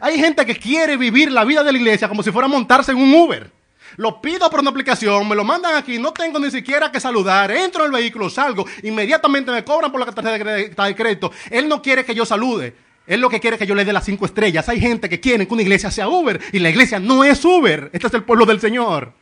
[0.00, 2.92] Hay gente que quiere vivir la vida de la iglesia como si fuera a montarse
[2.92, 3.50] en un Uber.
[3.96, 7.50] Lo pido por una aplicación, me lo mandan aquí, no tengo ni siquiera que saludar,
[7.52, 11.30] entro en el vehículo, salgo, inmediatamente me cobran por la tarjeta de crédito.
[11.50, 12.74] Él no quiere que yo salude.
[13.06, 14.68] Él lo que quiere que yo le dé las cinco estrellas.
[14.68, 17.90] Hay gente que quiere que una iglesia sea Uber y la iglesia no es Uber.
[17.92, 19.12] Este es el pueblo del Señor.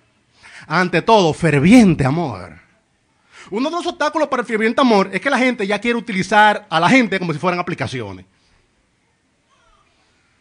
[0.67, 2.61] Ante todo, ferviente amor.
[3.51, 6.67] Uno de los obstáculos para el ferviente amor es que la gente ya quiere utilizar
[6.71, 8.25] a la gente como si fueran aplicaciones.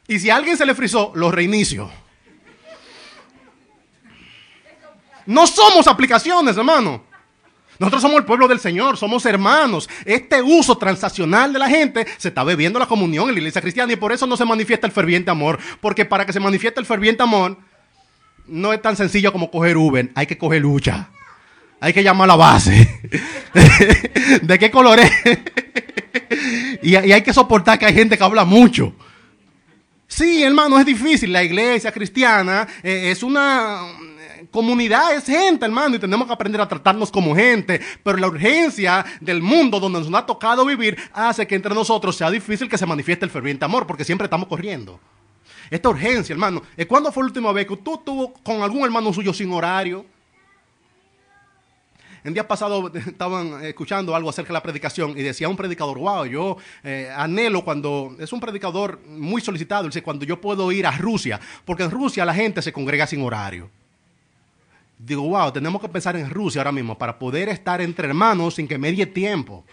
[0.08, 1.92] Y si a alguien se le frizó, lo reinicio.
[5.26, 7.04] No somos aplicaciones, hermano.
[7.82, 9.90] Nosotros somos el pueblo del Señor, somos hermanos.
[10.06, 13.92] Este uso transaccional de la gente se está bebiendo la comunión en la iglesia cristiana
[13.92, 15.58] y por eso no se manifiesta el ferviente amor.
[15.80, 17.58] Porque para que se manifieste el ferviente amor,
[18.46, 21.10] no es tan sencillo como coger Uber, hay que coger lucha.
[21.80, 23.02] Hay que llamar a la base.
[24.44, 25.12] ¿De qué color es?
[26.84, 28.94] y, hay que soportar que hay gente que habla mucho.
[30.08, 31.34] Sí, hermano, es difícil.
[31.34, 33.88] La iglesia cristiana eh, es una
[34.52, 37.80] Comunidad es gente, hermano, y tenemos que aprender a tratarnos como gente.
[38.04, 42.30] Pero la urgencia del mundo donde nos ha tocado vivir hace que entre nosotros sea
[42.30, 45.00] difícil que se manifieste el ferviente amor, porque siempre estamos corriendo.
[45.70, 46.62] esta urgencia, hermano.
[46.88, 50.06] ¿Cuándo fue la última vez que tú estuvo con algún hermano suyo sin horario?
[52.24, 56.26] En días pasados estaban escuchando algo acerca de la predicación y decía un predicador, wow,
[56.26, 60.92] yo eh, anhelo cuando, es un predicador muy solicitado, dice, cuando yo puedo ir a
[60.92, 63.70] Rusia, porque en Rusia la gente se congrega sin horario.
[65.04, 68.68] Digo, wow, tenemos que pensar en Rusia ahora mismo para poder estar entre hermanos sin
[68.68, 69.66] que medie tiempo.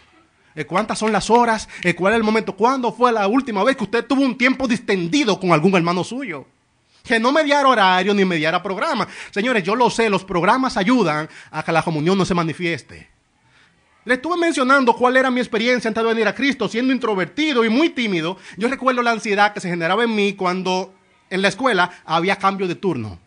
[0.54, 1.68] Eh, ¿Cuántas son las horas?
[1.82, 2.56] Eh, ¿Cuál es el momento?
[2.56, 6.46] ¿Cuándo fue la última vez que usted tuvo un tiempo distendido con algún hermano suyo?
[7.04, 9.08] que no mediara horario ni mediara programa.
[9.30, 13.08] Señores, yo lo sé, los programas ayudan a que la comunión no se manifieste.
[14.04, 17.70] Le estuve mencionando cuál era mi experiencia antes de venir a Cristo, siendo introvertido y
[17.70, 18.36] muy tímido.
[18.58, 20.92] Yo recuerdo la ansiedad que se generaba en mí cuando
[21.30, 23.18] en la escuela había cambio de turno.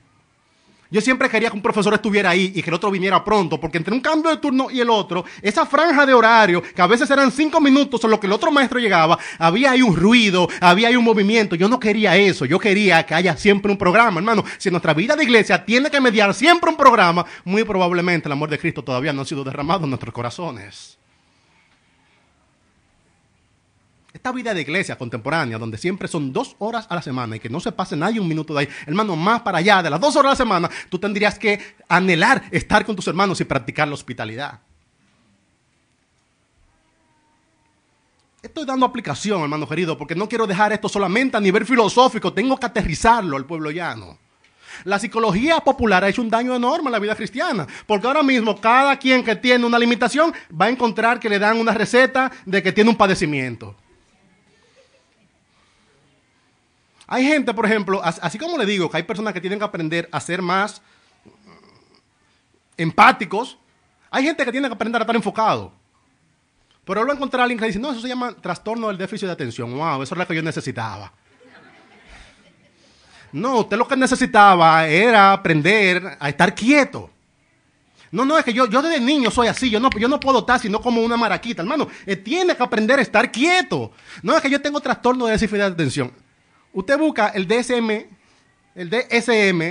[0.92, 3.78] Yo siempre quería que un profesor estuviera ahí y que el otro viniera pronto, porque
[3.78, 7.10] entre un cambio de turno y el otro, esa franja de horario, que a veces
[7.10, 10.90] eran cinco minutos en lo que el otro maestro llegaba, había ahí un ruido, había
[10.90, 11.56] ahí un movimiento.
[11.56, 14.44] Yo no quería eso, yo quería que haya siempre un programa, hermano.
[14.58, 18.50] Si nuestra vida de iglesia tiene que mediar siempre un programa, muy probablemente el amor
[18.50, 21.01] de Cristo todavía no ha sido derramado en nuestros corazones.
[24.22, 27.50] Esta vida de iglesia contemporánea, donde siempre son dos horas a la semana y que
[27.50, 30.16] no se pase nadie un minuto de ahí, hermano, más para allá de las dos
[30.16, 33.96] horas a la semana, tú tendrías que anhelar estar con tus hermanos y practicar la
[33.96, 34.60] hospitalidad.
[38.44, 42.58] Estoy dando aplicación, hermano querido, porque no quiero dejar esto solamente a nivel filosófico, tengo
[42.58, 44.20] que aterrizarlo al pueblo llano.
[44.84, 48.62] La psicología popular ha hecho un daño enorme a la vida cristiana, porque ahora mismo
[48.62, 52.62] cada quien que tiene una limitación va a encontrar que le dan una receta de
[52.62, 53.76] que tiene un padecimiento.
[57.14, 60.08] Hay gente, por ejemplo, así como le digo, que hay personas que tienen que aprender
[60.14, 60.82] a ser más
[62.78, 63.58] empáticos,
[64.10, 65.74] hay gente que tiene que aprender a estar enfocado.
[66.86, 69.34] Pero luego encontrar a alguien que dice, no, eso se llama trastorno del déficit de
[69.34, 69.78] atención.
[69.78, 71.12] Wow, eso es lo que yo necesitaba.
[73.34, 77.10] No, usted lo que necesitaba era aprender a estar quieto.
[78.10, 80.40] No, no, es que yo, yo desde niño soy así, yo no, yo no puedo
[80.40, 81.90] estar sino como una maraquita, hermano.
[82.06, 83.92] Eh, tiene que aprender a estar quieto.
[84.24, 86.31] No, es que yo tengo trastorno de déficit de atención.
[86.74, 88.06] Usted busca el DSM,
[88.76, 89.62] el DSM,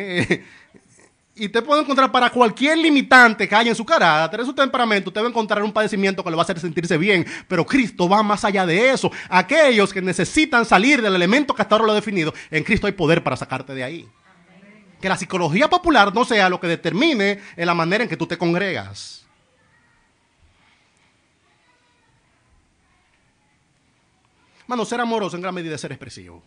[1.34, 5.08] y usted puede encontrar para cualquier limitante que haya en su carácter, en su temperamento,
[5.08, 7.26] usted va a encontrar un padecimiento que le va a hacer sentirse bien.
[7.48, 9.10] Pero Cristo va más allá de eso.
[9.30, 12.92] Aquellos que necesitan salir del elemento que hasta ahora lo ha definido, en Cristo hay
[12.92, 14.08] poder para sacarte de ahí.
[15.00, 18.26] Que la psicología popular no sea lo que determine en la manera en que tú
[18.26, 19.24] te congregas.
[24.66, 26.42] Mano, ser amoroso en gran medida es ser expresivo.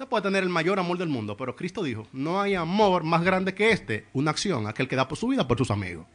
[0.00, 3.22] Usted puede tener el mayor amor del mundo, pero Cristo dijo, no hay amor más
[3.22, 6.06] grande que este, una acción, aquel que da por su vida por sus amigos.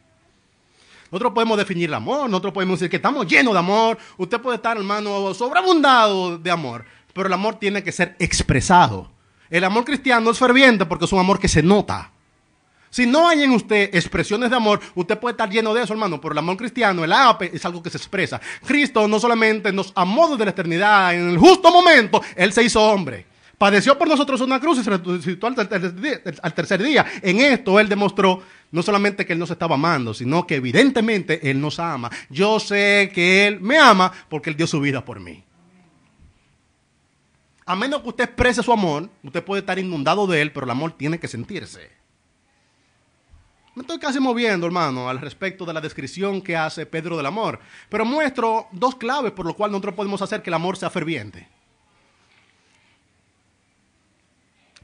[1.12, 4.56] Nosotros podemos definir el amor, nosotros podemos decir que estamos llenos de amor, usted puede
[4.56, 9.08] estar, hermano, sobreabundado de amor, pero el amor tiene que ser expresado.
[9.50, 12.10] El amor cristiano es ferviente porque es un amor que se nota.
[12.90, 16.20] Si no hay en usted expresiones de amor, usted puede estar lleno de eso, hermano,
[16.20, 18.40] pero el amor cristiano, el ágape, es algo que se expresa.
[18.66, 22.82] Cristo no solamente nos amó desde la eternidad, en el justo momento, Él se hizo
[22.82, 23.35] hombre.
[23.58, 25.54] Padeció por nosotros una cruz y se resucitó al
[26.54, 27.06] tercer día.
[27.22, 31.60] En esto Él demostró no solamente que Él nos estaba amando, sino que evidentemente Él
[31.60, 32.10] nos ama.
[32.28, 35.42] Yo sé que Él me ama porque Él dio su vida por mí.
[37.64, 40.70] A menos que usted exprese su amor, usted puede estar inundado de Él, pero el
[40.70, 41.90] amor tiene que sentirse.
[43.74, 47.58] Me estoy casi moviendo, hermano, al respecto de la descripción que hace Pedro del amor.
[47.88, 51.48] Pero muestro dos claves por lo cual nosotros podemos hacer que el amor sea ferviente.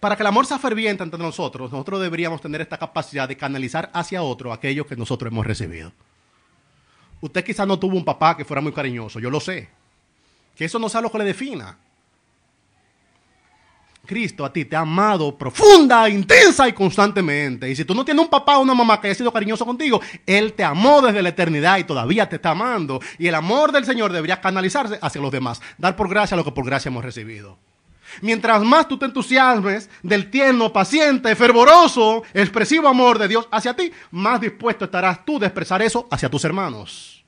[0.03, 3.89] Para que el amor sea ferviente entre nosotros, nosotros deberíamos tener esta capacidad de canalizar
[3.95, 5.93] hacia otro aquello que nosotros hemos recibido.
[7.21, 9.69] Usted quizás no tuvo un papá que fuera muy cariñoso, yo lo sé.
[10.57, 11.79] Que eso no sea lo que le defina.
[14.05, 17.71] Cristo a ti te ha amado profunda, intensa y constantemente.
[17.71, 20.01] Y si tú no tienes un papá o una mamá que haya sido cariñoso contigo,
[20.27, 22.99] Él te amó desde la eternidad y todavía te está amando.
[23.21, 25.63] Y el amor del Señor debería canalizarse hacia los demás.
[25.79, 27.57] Dar por gracia lo que por gracia hemos recibido.
[28.21, 33.91] Mientras más tú te entusiasmes del tierno, paciente, fervoroso, expresivo amor de Dios hacia ti,
[34.11, 37.25] más dispuesto estarás tú de expresar eso hacia tus hermanos.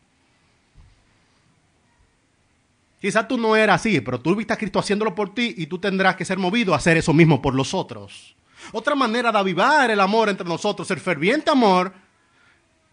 [3.01, 5.79] Quizás tú no eras así, pero tú viste a Cristo haciéndolo por ti y tú
[5.79, 8.35] tendrás que ser movido a hacer eso mismo por los otros.
[8.73, 11.93] Otra manera de avivar el amor entre nosotros, el ferviente amor,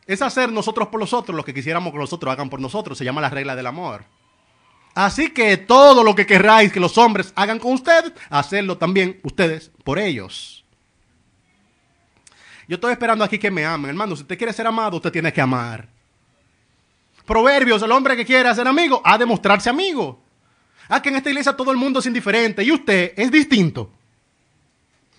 [0.06, 2.98] es hacer nosotros por los otros lo que quisiéramos que los otros hagan por nosotros.
[2.98, 4.04] Se llama la regla del amor.
[4.94, 9.72] Así que todo lo que querráis que los hombres hagan con ustedes, hacerlo también ustedes
[9.84, 10.66] por ellos.
[12.68, 13.90] Yo estoy esperando aquí que me amen.
[13.90, 15.88] Hermano, si usted quiere ser amado, usted tiene que amar.
[17.26, 20.22] Proverbios, el hombre que quiera ser amigo, ha de mostrarse amigo.
[20.90, 23.92] Ah, que en esta iglesia todo el mundo es indiferente y usted es distinto.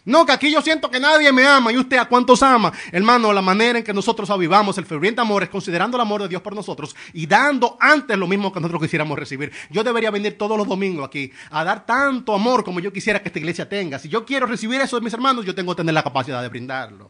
[0.04, 2.72] No, que aquí yo siento que nadie me ama y usted a cuántos ama.
[2.90, 6.28] Hermano, la manera en que nosotros avivamos el ferviente amor es considerando el amor de
[6.28, 9.52] Dios por nosotros y dando antes lo mismo que nosotros quisiéramos recibir.
[9.70, 13.28] Yo debería venir todos los domingos aquí a dar tanto amor como yo quisiera que
[13.28, 14.00] esta iglesia tenga.
[14.00, 16.48] Si yo quiero recibir eso de mis hermanos, yo tengo que tener la capacidad de
[16.48, 17.08] brindarlo.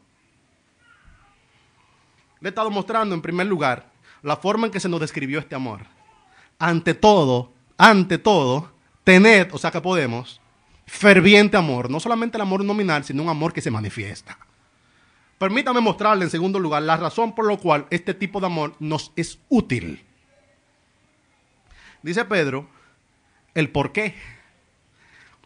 [2.40, 3.90] Le he estado mostrando en primer lugar
[4.20, 5.80] la forma en que se nos describió este amor.
[6.58, 8.70] Ante todo, ante todo,
[9.02, 10.41] tened, o sea que podemos,
[10.92, 14.36] ferviente amor, no solamente el amor nominal, sino un amor que se manifiesta.
[15.38, 19.10] Permítame mostrarle en segundo lugar la razón por la cual este tipo de amor nos
[19.16, 20.04] es útil.
[22.02, 22.68] Dice Pedro,
[23.54, 24.14] el por qué.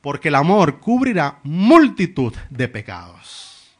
[0.02, 3.72] Porque el amor cubrirá multitud de pecados.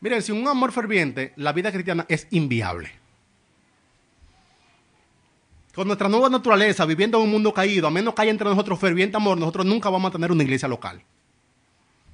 [0.00, 3.05] Miren, sin un amor ferviente, la vida cristiana es inviable
[5.76, 8.78] con nuestra nueva naturaleza, viviendo en un mundo caído, a menos que haya entre nosotros
[8.78, 11.02] ferviente amor, nosotros nunca vamos a tener una iglesia local.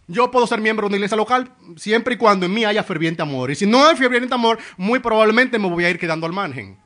[0.09, 3.23] Yo puedo ser miembro de una iglesia local siempre y cuando en mí haya ferviente
[3.23, 3.53] amor.
[3.53, 6.77] Y si no hay ferviente amor, muy probablemente me voy a ir quedando al margen.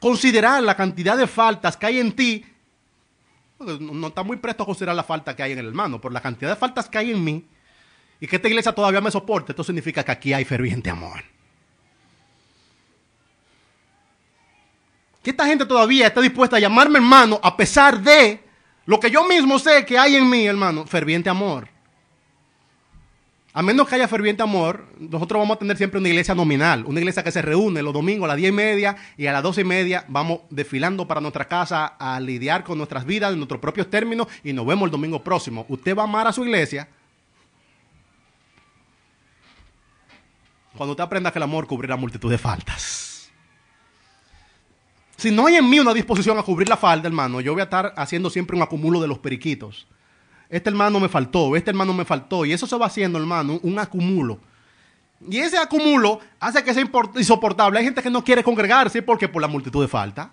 [0.00, 2.46] Considerar la cantidad de faltas que hay en ti.
[3.60, 6.22] No está muy presto a considerar la falta que hay en el hermano, por la
[6.22, 7.44] cantidad de faltas que hay en mí
[8.20, 11.22] y que esta iglesia todavía me soporte, esto significa que aquí hay ferviente amor.
[15.22, 18.40] Que esta gente todavía está dispuesta a llamarme hermano a pesar de
[18.84, 21.68] lo que yo mismo sé que hay en mí, hermano, ferviente amor.
[23.54, 27.00] A menos que haya ferviente amor, nosotros vamos a tener siempre una iglesia nominal, una
[27.00, 29.60] iglesia que se reúne los domingos a las diez y media y a las doce
[29.60, 33.90] y media vamos desfilando para nuestra casa a lidiar con nuestras vidas en nuestros propios
[33.90, 35.66] términos y nos vemos el domingo próximo.
[35.68, 36.88] Usted va a amar a su iglesia
[40.74, 43.01] cuando usted aprenda que el amor cubrirá multitud de faltas.
[45.22, 47.64] Si no hay en mí una disposición a cubrir la falda, hermano, yo voy a
[47.64, 49.86] estar haciendo siempre un acumulo de los periquitos.
[50.48, 52.44] Este hermano me faltó, este hermano me faltó.
[52.44, 54.40] Y eso se va haciendo, hermano, un acumulo.
[55.30, 57.78] Y ese acumulo hace que sea insoportable.
[57.78, 60.32] Hay gente que no quiere congregarse porque por la multitud de falta.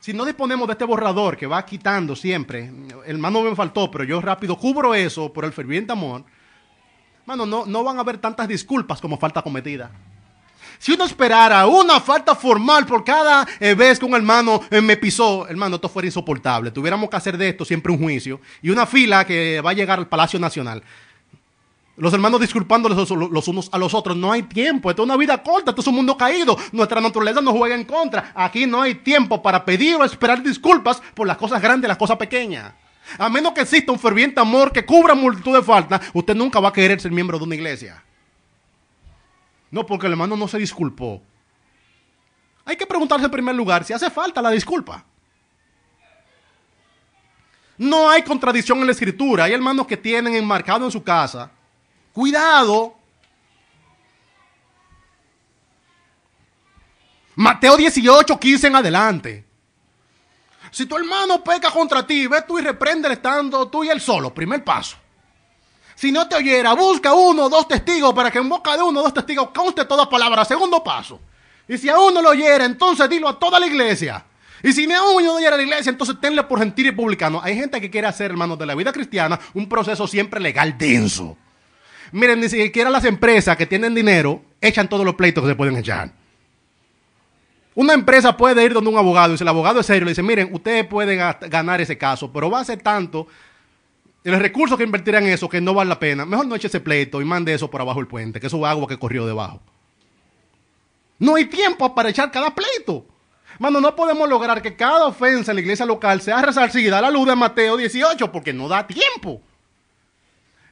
[0.00, 2.72] Si no disponemos de este borrador que va quitando siempre,
[3.06, 6.24] hermano me faltó, pero yo rápido cubro eso por el ferviente amor,
[7.20, 9.92] hermano, no, no van a haber tantas disculpas como falta cometida.
[10.78, 14.96] Si uno esperara una falta formal por cada eh, vez que un hermano eh, me
[14.96, 16.70] pisó, hermano, esto fuera insoportable.
[16.70, 19.98] Tuviéramos que hacer de esto siempre un juicio y una fila que va a llegar
[19.98, 20.82] al Palacio Nacional.
[22.00, 24.16] Los hermanos disculpándoles los, unos a los otros.
[24.16, 24.88] No hay tiempo.
[24.88, 25.72] Esto es una vida corta.
[25.72, 26.56] Esto es un mundo caído.
[26.72, 28.32] Nuestra naturaleza nos juega en contra.
[28.34, 32.16] Aquí no hay tiempo para pedir o esperar disculpas por las cosas grandes las cosas
[32.16, 32.72] pequeñas.
[33.18, 36.70] A menos que exista un ferviente amor que cubra multitud de faltas, usted nunca va
[36.70, 38.02] a querer ser miembro de una iglesia.
[39.70, 41.22] No, porque el hermano no se disculpó.
[42.64, 45.04] Hay que preguntarse en primer lugar si hace falta la disculpa.
[47.78, 49.44] No hay contradicción en la escritura.
[49.44, 51.50] Hay hermanos que tienen enmarcado en su casa.
[52.12, 52.94] Cuidado.
[57.36, 59.44] Mateo 18, 15 en adelante.
[60.70, 64.34] Si tu hermano peca contra ti, ve tú y reprende estando tú y él solo.
[64.34, 64.99] Primer paso.
[66.00, 69.00] Si no te oyera, busca uno o dos testigos para que en boca de uno
[69.00, 70.46] o dos testigos conste toda palabra.
[70.46, 71.20] Segundo paso.
[71.68, 74.24] Y si a uno lo oyera, entonces dilo a toda la iglesia.
[74.62, 77.42] Y si a uno no oyera a la iglesia, entonces tenle por gentil y publicano.
[77.44, 81.36] Hay gente que quiere hacer, hermanos, de la vida cristiana un proceso siempre legal denso.
[82.12, 85.76] Miren, ni siquiera las empresas que tienen dinero echan todos los pleitos que se pueden
[85.76, 86.12] echar.
[87.74, 90.22] Una empresa puede ir donde un abogado y si el abogado es serio le dice,
[90.22, 91.18] miren, ustedes pueden
[91.50, 93.26] ganar ese caso, pero va a ser tanto
[94.24, 96.80] el recurso que invertirán en eso que no vale la pena, mejor no eche ese
[96.80, 99.60] pleito y mande eso por abajo del puente, que eso es agua que corrió debajo.
[101.18, 103.06] No hay tiempo para echar cada pleito.
[103.58, 107.10] Mano, no podemos lograr que cada ofensa en la iglesia local sea resarcida a la
[107.10, 109.42] luz de Mateo 18 porque no da tiempo.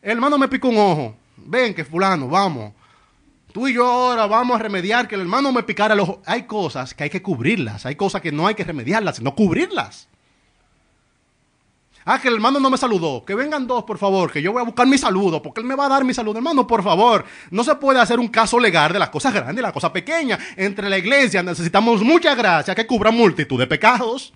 [0.00, 1.16] El hermano me picó un ojo.
[1.36, 2.72] Ven que fulano, vamos.
[3.52, 6.22] Tú y yo ahora vamos a remediar que el hermano me picara el ojo.
[6.24, 7.84] Hay cosas que hay que cubrirlas.
[7.84, 10.08] Hay cosas que no hay que remediarlas, sino cubrirlas.
[12.10, 13.22] Ah, que el hermano no me saludó.
[13.22, 15.74] Que vengan dos, por favor, que yo voy a buscar mi saludo, porque él me
[15.74, 16.38] va a dar mi saludo.
[16.38, 19.60] Hermano, por favor, no se puede hacer un caso legal de las cosas grandes y
[19.60, 20.40] las cosas pequeñas.
[20.56, 24.32] Entre la iglesia necesitamos mucha gracia que cubra multitud de pecados.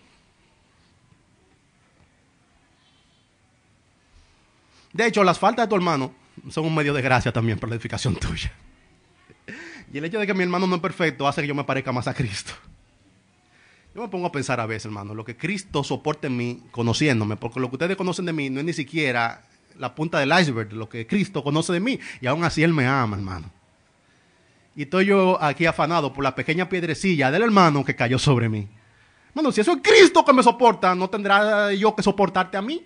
[4.93, 6.13] De hecho, las faltas de tu hermano
[6.51, 8.53] son un medio de gracia también para la edificación tuya.
[9.91, 11.91] Y el hecho de que mi hermano no es perfecto hace que yo me parezca
[11.91, 12.53] más a Cristo.
[13.95, 17.37] Yo me pongo a pensar a veces, hermano, lo que Cristo soporte en mí, conociéndome,
[17.37, 19.43] porque lo que ustedes conocen de mí no es ni siquiera
[19.79, 22.87] la punta del iceberg, lo que Cristo conoce de mí, y aún así Él me
[22.87, 23.51] ama, hermano.
[24.75, 28.67] Y estoy yo aquí afanado por la pequeña piedrecilla del hermano que cayó sobre mí.
[29.35, 32.85] Bueno, si eso es Cristo que me soporta, no tendrá yo que soportarte a mí.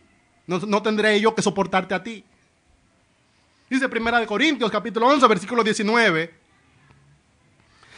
[0.48, 2.24] No, no tendré yo que soportarte a ti.
[3.68, 6.45] Dice Primera de Corintios, capítulo 11, versículo 19,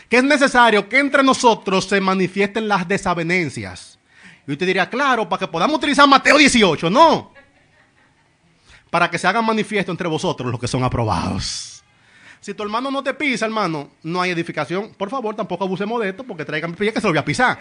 [0.08, 3.98] que es necesario que entre nosotros se manifiesten las desavenencias.
[4.46, 7.32] Y usted diría, claro, para que podamos utilizar Mateo 18, no.
[8.90, 11.84] Para que se hagan manifiesto entre vosotros los que son aprobados.
[12.40, 14.94] Si tu hermano no te pisa, hermano, no hay edificación.
[14.96, 17.58] Por favor, tampoco abusemos de esto porque traigan pie que se lo voy a pisar.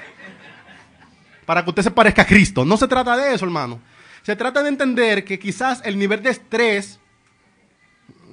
[1.45, 2.63] Para que usted se parezca a Cristo.
[2.63, 3.81] No se trata de eso, hermano.
[4.21, 6.99] Se trata de entender que quizás el nivel de estrés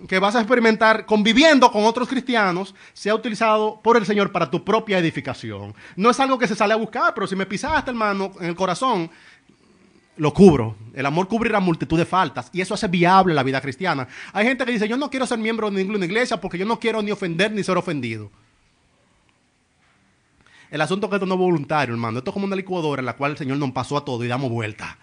[0.09, 4.65] que vas a experimentar conviviendo con otros cristianos sea utilizado por el Señor para tu
[4.65, 5.75] propia edificación.
[5.97, 8.55] No es algo que se sale a buscar, pero si me pisaste, hermano, en el
[8.55, 9.11] corazón,
[10.17, 10.77] lo cubro.
[10.95, 14.07] El amor cubrirá multitud de faltas y eso hace viable la vida cristiana.
[14.33, 16.79] Hay gente que dice, yo no quiero ser miembro de ninguna iglesia porque yo no
[16.79, 18.31] quiero ni ofender ni ser ofendido.
[20.71, 22.19] El asunto es que esto no es voluntario, hermano.
[22.19, 24.29] Esto es como una licuadora en la cual el Señor nos pasó a todo y
[24.29, 24.99] damos vuelta.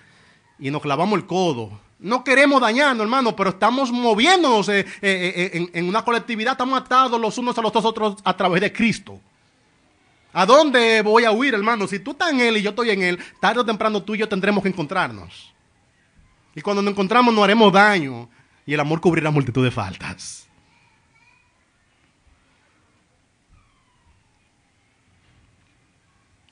[0.62, 1.78] Y nos clavamos el codo.
[1.99, 6.53] No queremos dañarnos, hermano, pero estamos moviéndonos eh, eh, eh, en, en una colectividad.
[6.53, 9.20] Estamos atados los unos a los otros a través de Cristo.
[10.34, 11.88] ¿A dónde voy a huir, hermano?
[11.88, 14.20] Si tú estás en Él y yo estoy en Él, tarde o temprano tú y
[14.20, 15.51] yo tendremos que encontrarnos.
[16.55, 18.30] Y cuando nos encontramos no haremos daño
[18.66, 20.47] y el amor cubrirá multitud de faltas.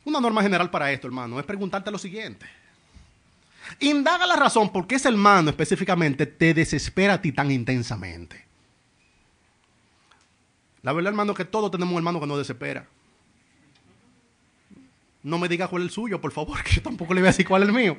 [0.04, 2.59] Una norma general para esto, hermano, es preguntarte lo siguiente.
[3.80, 8.46] Indaga la razón por qué ese hermano específicamente te desespera a ti tan intensamente.
[10.82, 12.88] La verdad, hermano, que todos tenemos un hermano que nos desespera.
[15.22, 17.32] No me diga cuál es el suyo, por favor, que yo tampoco le voy a
[17.32, 17.98] decir cuál es el mío.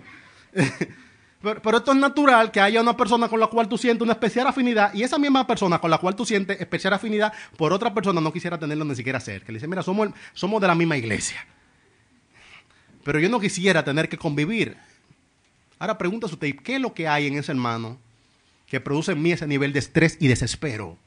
[1.42, 4.46] pero, esto es natural que haya una persona con la cual tú sientes una especial
[4.46, 8.20] afinidad y esa misma persona con la cual tú sientes especial afinidad por otra persona
[8.20, 9.52] no quisiera tenerlo ni siquiera cerca.
[9.52, 11.46] Le dice, mira, somos de la misma iglesia.
[13.04, 14.76] Pero yo no quisiera tener que convivir.
[15.80, 17.98] Ahora pregúntase usted, ¿qué es lo que hay en ese hermano
[18.66, 20.98] que produce en mí ese nivel de estrés y desespero?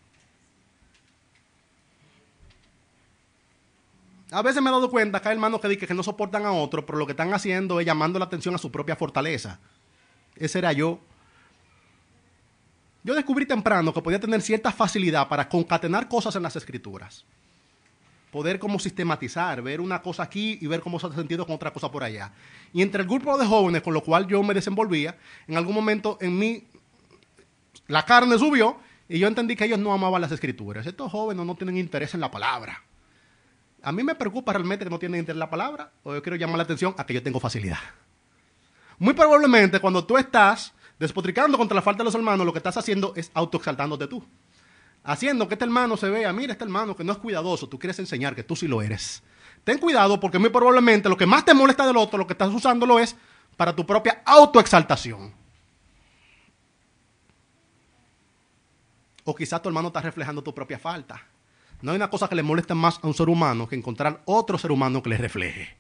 [4.32, 6.52] A veces me he dado cuenta que hay hermanos que dicen que no soportan a
[6.52, 9.60] otros, pero lo que están haciendo es llamando la atención a su propia fortaleza.
[10.36, 11.00] Ese era yo.
[13.04, 17.26] Yo descubrí temprano que podía tener cierta facilidad para concatenar cosas en las escrituras.
[18.34, 21.72] Poder como sistematizar, ver una cosa aquí y ver cómo se ha sentido con otra
[21.72, 22.32] cosa por allá.
[22.74, 25.16] Y entre el grupo de jóvenes con lo cual yo me desenvolvía,
[25.48, 26.64] en algún momento en mí
[27.86, 30.88] la carne subió y yo entendí que ellos no amaban las escrituras.
[30.88, 32.82] Estos jóvenes no tienen interés en la palabra.
[33.84, 36.36] A mí me preocupa realmente que no tienen interés en la palabra, o yo quiero
[36.36, 37.78] llamar la atención a que yo tengo facilidad.
[38.98, 42.78] Muy probablemente cuando tú estás despotricando contra la falta de los hermanos, lo que estás
[42.78, 44.26] haciendo es autoexaltándote tú.
[45.04, 48.00] Haciendo que este hermano se vea, mira este hermano que no es cuidadoso, tú quieres
[48.00, 49.22] enseñar que tú sí lo eres.
[49.64, 52.54] Ten cuidado porque muy probablemente lo que más te molesta del otro, lo que estás
[52.54, 53.16] usándolo es
[53.58, 55.34] para tu propia autoexaltación.
[59.26, 61.22] O quizás tu hermano está reflejando tu propia falta.
[61.82, 64.58] No hay una cosa que le moleste más a un ser humano que encontrar otro
[64.58, 65.76] ser humano que le refleje.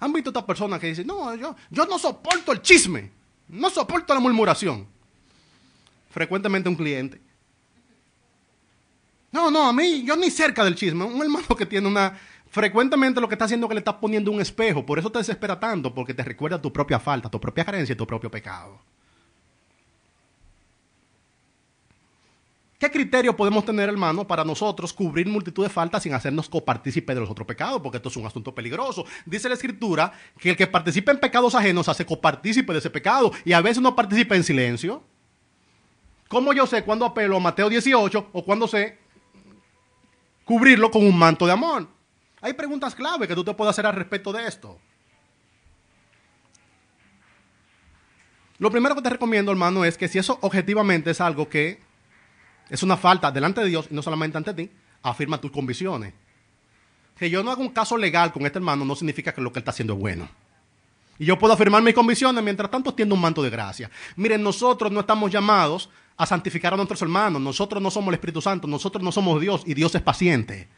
[0.00, 3.10] ¿Han visto a estas personas que dicen, no, yo, yo no soporto el chisme,
[3.48, 4.86] no soporto la murmuración?
[6.10, 7.23] Frecuentemente un cliente.
[9.34, 11.04] No, no, a mí, yo ni cerca del chisme.
[11.04, 12.16] Un hermano que tiene una...
[12.48, 14.86] Frecuentemente lo que está haciendo es que le está poniendo un espejo.
[14.86, 17.96] Por eso te desespera tanto, porque te recuerda tu propia falta, tu propia carencia y
[17.96, 18.78] tu propio pecado.
[22.78, 27.20] ¿Qué criterio podemos tener, hermano, para nosotros cubrir multitud de faltas sin hacernos copartícipe de
[27.20, 27.80] los otros pecados?
[27.82, 29.04] Porque esto es un asunto peligroso.
[29.26, 33.32] Dice la Escritura que el que participa en pecados ajenos hace copartícipe de ese pecado
[33.44, 35.02] y a veces no participa en silencio.
[36.28, 39.02] ¿Cómo yo sé cuándo apelo a Mateo 18 o cuándo sé
[40.44, 41.88] cubrirlo con un manto de amor?
[42.40, 44.78] Hay preguntas clave que tú te puedes hacer al respecto de esto.
[48.58, 51.80] Lo primero que te recomiendo, hermano, es que si eso objetivamente es algo que
[52.68, 54.70] es una falta delante de Dios y no solamente ante ti.
[55.02, 56.14] Afirma tus convicciones.
[57.18, 59.58] Que yo no haga un caso legal con este hermano no significa que lo que
[59.58, 60.28] él está haciendo es bueno.
[61.18, 63.90] Y yo puedo afirmar mis convicciones mientras tanto extiendo un manto de gracia.
[64.16, 67.40] Miren, nosotros no estamos llamados a santificar a nuestros hermanos.
[67.40, 68.66] Nosotros no somos el Espíritu Santo.
[68.68, 70.68] Nosotros no somos Dios y Dios es paciente.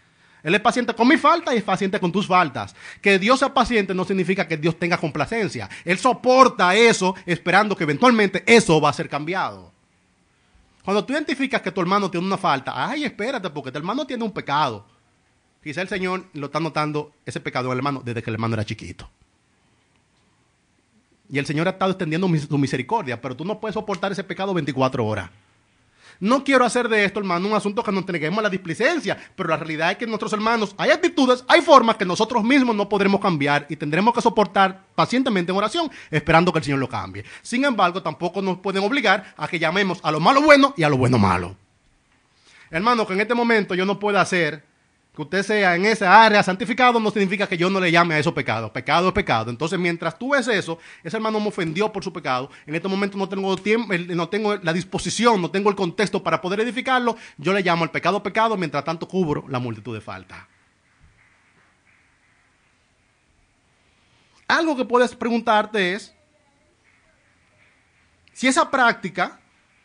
[0.43, 2.75] Él es paciente con mi falta y es paciente con tus faltas.
[3.01, 5.69] Que Dios sea paciente no significa que Dios tenga complacencia.
[5.85, 9.73] Él soporta eso esperando que eventualmente eso va a ser cambiado.
[10.85, 14.23] Cuando tú identificas que tu hermano tiene una falta, ay, espérate, porque tu hermano tiene
[14.23, 14.87] un pecado.
[15.61, 18.55] Quizá el Señor lo está notando ese pecado en el hermano desde que el hermano
[18.55, 19.11] era chiquito.
[21.29, 24.55] Y el Señor ha estado extendiendo su misericordia, pero tú no puedes soportar ese pecado
[24.55, 25.31] 24 horas.
[26.19, 29.51] No quiero hacer de esto, hermano, un asunto que nos entreguemos a la displicencia, pero
[29.51, 33.21] la realidad es que nuestros hermanos hay actitudes, hay formas que nosotros mismos no podremos
[33.21, 37.25] cambiar y tendremos que soportar pacientemente en oración, esperando que el Señor lo cambie.
[37.43, 40.89] Sin embargo, tampoco nos pueden obligar a que llamemos a lo malo bueno y a
[40.89, 41.55] lo bueno malo.
[42.71, 44.65] Hermano, que en este momento yo no pueda hacer
[45.17, 48.19] que usted sea en esa área santificado no significa que yo no le llame a
[48.19, 48.71] esos pecados.
[48.71, 49.51] Pecado es pecado.
[49.51, 52.51] Entonces, mientras tú ves eso, ese hermano me ofendió por su pecado.
[52.67, 56.43] En este momento no tengo tiempo, no tengo la disposición, no tengo el contexto para
[56.43, 57.17] poder edificarlo.
[57.39, 60.39] Yo le llamo al pecado pecado, mientras tanto cubro la multitud de faltas.
[64.47, 66.15] Algo que puedes preguntarte es
[68.35, 69.41] si esa práctica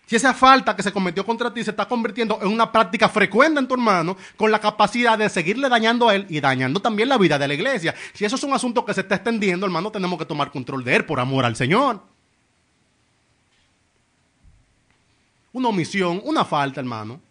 [0.05, 3.59] si esa falta que se cometió contra ti se está convirtiendo en una práctica frecuente
[3.59, 7.17] en tu hermano, con la capacidad de seguirle dañando a él y dañando también la
[7.17, 7.95] vida de la iglesia.
[8.13, 10.97] Si eso es un asunto que se está extendiendo, hermano, tenemos que tomar control de
[10.97, 12.01] él por amor al Señor.
[15.53, 17.21] Una omisión, una falta, hermano.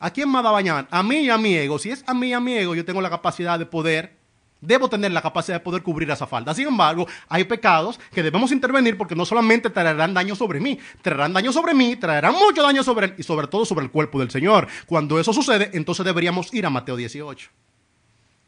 [0.00, 0.88] ¿A quién me va a dañar?
[0.90, 1.78] A mí y a mi ego.
[1.78, 4.17] Si es a mí y a mi ego, yo tengo la capacidad de poder
[4.60, 6.52] Debo tener la capacidad de poder cubrir esa falta.
[6.52, 11.32] Sin embargo, hay pecados que debemos intervenir porque no solamente traerán daño sobre mí, traerán
[11.32, 14.30] daño sobre mí, traerán mucho daño sobre él y sobre todo sobre el cuerpo del
[14.30, 14.66] Señor.
[14.86, 17.50] Cuando eso sucede, entonces deberíamos ir a Mateo 18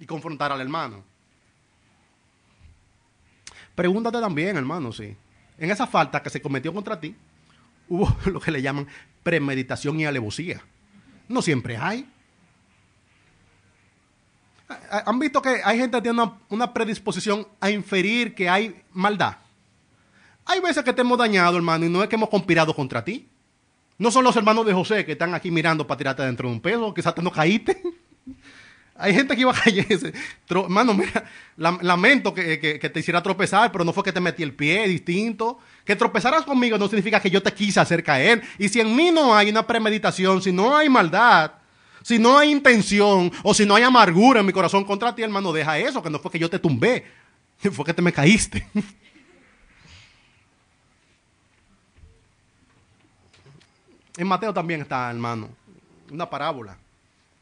[0.01, 1.05] y confrontar al hermano.
[3.75, 5.17] Pregúntate también, hermano, si
[5.59, 7.15] en esa falta que se cometió contra ti
[7.89, 8.89] hubo lo que le llaman
[9.23, 10.63] premeditación y alevosía.
[11.29, 12.09] No siempre hay.
[14.91, 19.37] ¿Han visto que hay gente que tiene una, predisposición a inferir que hay maldad?
[20.47, 23.29] Hay veces que te hemos dañado, hermano, y no es que hemos conspirado contra ti.
[23.99, 26.61] No son los hermanos de José que están aquí mirando para tirarte dentro de un
[26.61, 27.83] peso, quizás te no caíste.
[28.97, 30.13] Hay gente que iba a caerse.
[30.49, 31.25] Hermano, mira,
[31.57, 35.59] lamento que, te hiciera tropezar, pero no fue que te metí el pie distinto.
[35.85, 38.43] Que tropezaras conmigo no significa que yo te quise hacer caer.
[38.59, 41.53] Y si en mí no hay una premeditación, si no hay maldad,
[42.03, 45.53] si no hay intención o si no hay amargura en mi corazón contra ti, hermano,
[45.53, 47.07] deja eso, que no fue que yo te tumbé,
[47.73, 48.67] fue que te me caíste.
[54.17, 55.49] En Mateo también está, hermano,
[56.11, 56.77] una parábola.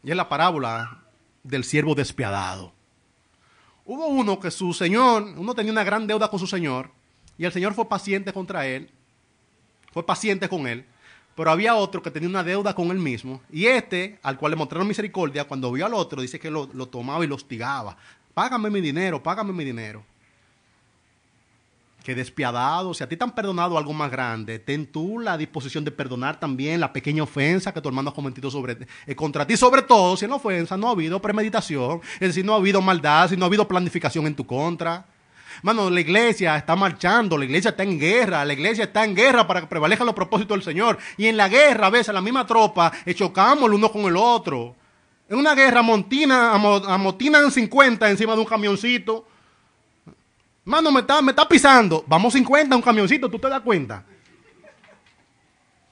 [0.04, 1.02] Y es la parábola
[1.42, 2.72] del siervo despiadado.
[3.84, 6.92] Hubo uno que su señor, uno tenía una gran deuda con su señor,
[7.36, 8.90] y el señor fue paciente contra él,
[9.92, 10.84] fue paciente con él,
[11.38, 13.40] pero había otro que tenía una deuda con él mismo.
[13.52, 17.24] Y este, al cual le mostraron misericordia, cuando vio al otro, dice que lo, tomaba
[17.24, 17.96] y lo hostigaba.
[18.34, 20.02] Págame mi dinero, págame mi dinero.
[22.02, 22.92] Qué despiadado.
[22.92, 26.40] Si a ti te han perdonado algo más grande, ten tú la disposición de perdonar
[26.40, 28.76] también la pequeña ofensa que tu hermano ha cometido sobre,
[29.06, 29.56] eh, contra ti.
[29.56, 32.82] Sobre todo si en la ofensa no ha habido premeditación, es decir, no ha habido
[32.82, 35.06] maldad, si no ha habido planificación en tu contra.
[35.62, 39.46] Mano, la iglesia está marchando, la iglesia está en guerra, la iglesia está en guerra
[39.46, 40.98] para que prevalezcan los propósitos del Señor.
[41.16, 44.76] Y en la guerra, a veces, la misma tropa, chocamos el uno con el otro.
[45.28, 49.26] En una guerra, montina, amotinan 50 encima de un camioncito.
[50.64, 52.04] Mano, me está, me está pisando.
[52.06, 54.04] Vamos 50 un camioncito, ¿tú te das cuenta?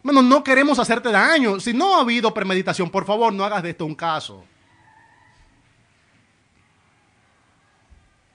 [0.02, 1.58] Mano, no queremos hacerte daño.
[1.58, 4.44] Si no ha habido premeditación, por favor, no hagas de esto un caso.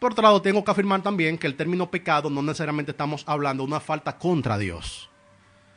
[0.01, 3.61] Por otro lado, tengo que afirmar también que el término pecado no necesariamente estamos hablando
[3.61, 5.11] de una falta contra Dios.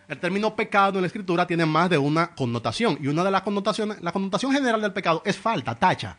[0.08, 3.42] El término pecado en la escritura tiene más de una connotación y una de las
[3.42, 6.16] connotaciones, la connotación general del pecado es falta, tacha.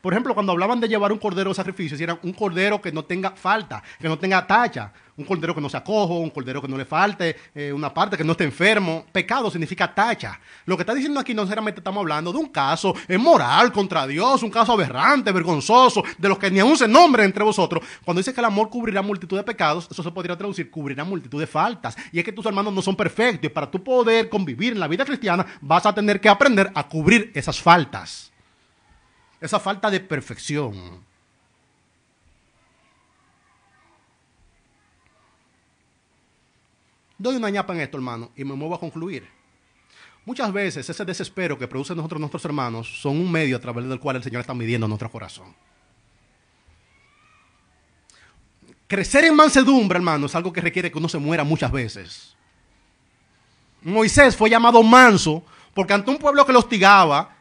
[0.00, 3.04] Por ejemplo, cuando hablaban de llevar un cordero de sacrificio, si un cordero que no
[3.04, 6.68] tenga falta, que no tenga tacha, un cordero que no sea cojo, un cordero que
[6.68, 9.04] no le falte eh, una parte, que no esté enfermo.
[9.10, 10.38] Pecado significa tacha.
[10.64, 14.42] Lo que está diciendo aquí no necesariamente estamos hablando de un caso moral contra Dios,
[14.44, 17.84] un caso aberrante, vergonzoso, de los que ni aún se nombren entre vosotros.
[18.04, 21.40] Cuando dice que el amor cubrirá multitud de pecados, eso se podría traducir, cubrirá multitud
[21.40, 21.96] de faltas.
[22.12, 24.86] Y es que tus hermanos no son perfectos y para tú poder convivir en la
[24.86, 28.27] vida cristiana vas a tener que aprender a cubrir esas faltas
[29.40, 31.06] esa falta de perfección.
[37.16, 39.28] Doy una ñapa en esto, hermano, y me muevo a concluir.
[40.24, 43.98] Muchas veces ese desespero que producen nosotros nuestros hermanos son un medio a través del
[43.98, 45.54] cual el Señor está midiendo nuestro corazón.
[48.86, 52.36] Crecer en mansedumbre, hermano, es algo que requiere que uno se muera muchas veces.
[53.82, 55.42] Moisés fue llamado manso
[55.74, 57.37] porque ante un pueblo que lo hostigaba,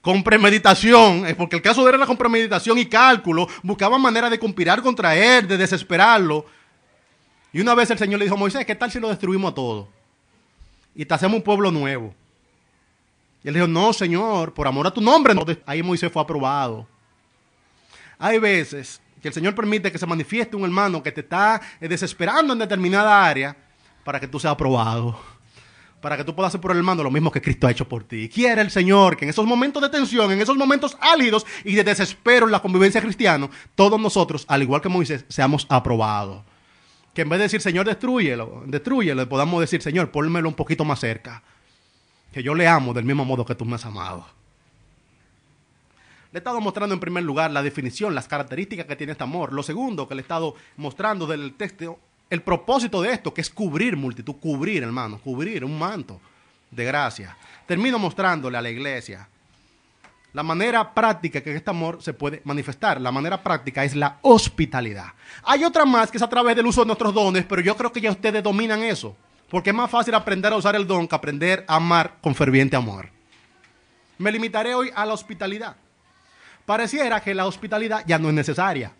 [0.00, 4.30] con premeditación, eh, porque el caso de él era con premeditación y cálculo, buscaban manera
[4.30, 6.46] de conspirar contra él, de desesperarlo.
[7.52, 9.54] Y una vez el Señor le dijo a Moisés, ¿qué tal si lo destruimos a
[9.54, 9.88] todo?
[10.94, 12.14] Y te hacemos un pueblo nuevo.
[13.42, 15.34] Y él dijo, no, Señor, por amor a tu nombre.
[15.66, 16.86] Ahí Moisés fue aprobado.
[18.18, 21.88] Hay veces que el Señor permite que se manifieste un hermano que te está eh,
[21.88, 23.56] desesperando en determinada área
[24.04, 25.18] para que tú seas aprobado.
[26.00, 28.04] Para que tú puedas hacer por el hermano lo mismo que Cristo ha hecho por
[28.04, 28.28] ti.
[28.28, 31.84] Quiere el Señor que en esos momentos de tensión, en esos momentos álidos y de
[31.84, 36.42] desespero en la convivencia cristiana, todos nosotros, al igual que Moisés, seamos aprobados.
[37.14, 41.00] Que en vez de decir, Señor, destruyelo, destruyelo, podamos decir, Señor, pónmelo un poquito más
[41.00, 41.42] cerca.
[42.32, 44.26] Que yo le amo del mismo modo que tú me has amado.
[46.32, 49.52] Le he estado mostrando en primer lugar la definición, las características que tiene este amor.
[49.52, 51.98] Lo segundo que le he estado mostrando del texto
[52.30, 56.20] el propósito de esto, que es cubrir multitud, cubrir, hermano, cubrir un manto
[56.70, 57.36] de gracia.
[57.66, 59.28] Termino mostrándole a la iglesia
[60.32, 63.00] la manera práctica que este amor se puede manifestar.
[63.00, 65.08] La manera práctica es la hospitalidad.
[65.42, 67.92] Hay otra más que es a través del uso de nuestros dones, pero yo creo
[67.92, 69.16] que ya ustedes dominan eso.
[69.48, 72.76] Porque es más fácil aprender a usar el don que aprender a amar con ferviente
[72.76, 73.10] amor.
[74.18, 75.74] Me limitaré hoy a la hospitalidad.
[76.64, 78.92] Pareciera que la hospitalidad ya no es necesaria.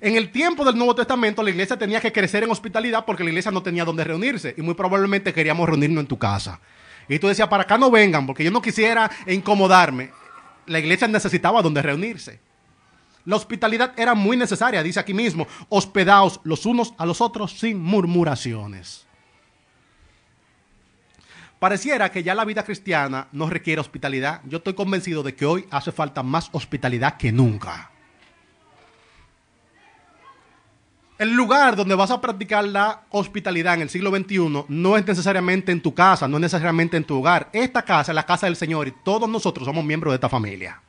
[0.00, 3.30] En el tiempo del Nuevo Testamento, la iglesia tenía que crecer en hospitalidad porque la
[3.30, 6.60] iglesia no tenía donde reunirse y muy probablemente queríamos reunirnos en tu casa.
[7.08, 10.10] Y tú decías, para acá no vengan porque yo no quisiera incomodarme.
[10.66, 12.40] La iglesia necesitaba donde reunirse.
[13.24, 17.80] La hospitalidad era muy necesaria, dice aquí mismo, hospedaos los unos a los otros sin
[17.80, 19.06] murmuraciones.
[21.58, 24.42] Pareciera que ya la vida cristiana no requiere hospitalidad.
[24.44, 27.90] Yo estoy convencido de que hoy hace falta más hospitalidad que nunca.
[31.18, 35.72] El lugar donde vas a practicar la hospitalidad en el siglo XXI no es necesariamente
[35.72, 37.48] en tu casa, no es necesariamente en tu hogar.
[37.54, 40.82] Esta casa es la casa del Señor y todos nosotros somos miembros de esta familia.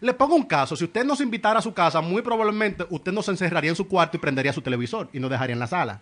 [0.00, 3.28] Le pongo un caso, si usted nos invitara a su casa, muy probablemente usted nos
[3.28, 6.00] encerraría en su cuarto y prendería su televisor y nos dejaría en la sala.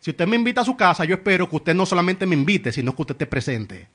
[0.00, 2.72] Si usted me invita a su casa, yo espero que usted no solamente me invite,
[2.72, 3.86] sino que usted esté presente.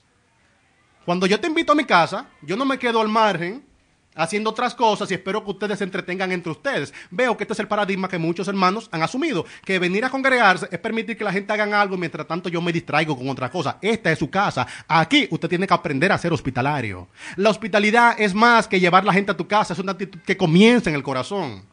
[1.03, 3.63] Cuando yo te invito a mi casa, yo no me quedo al margen
[4.15, 6.93] haciendo otras cosas y espero que ustedes se entretengan entre ustedes.
[7.11, 10.67] Veo que este es el paradigma que muchos hermanos han asumido, que venir a congregarse
[10.71, 13.77] es permitir que la gente haga algo mientras tanto yo me distraigo con otra cosa.
[13.81, 14.67] Esta es su casa.
[14.87, 17.07] Aquí usted tiene que aprender a ser hospitalario.
[17.35, 20.37] La hospitalidad es más que llevar la gente a tu casa, es una actitud que
[20.37, 21.63] comienza en el corazón.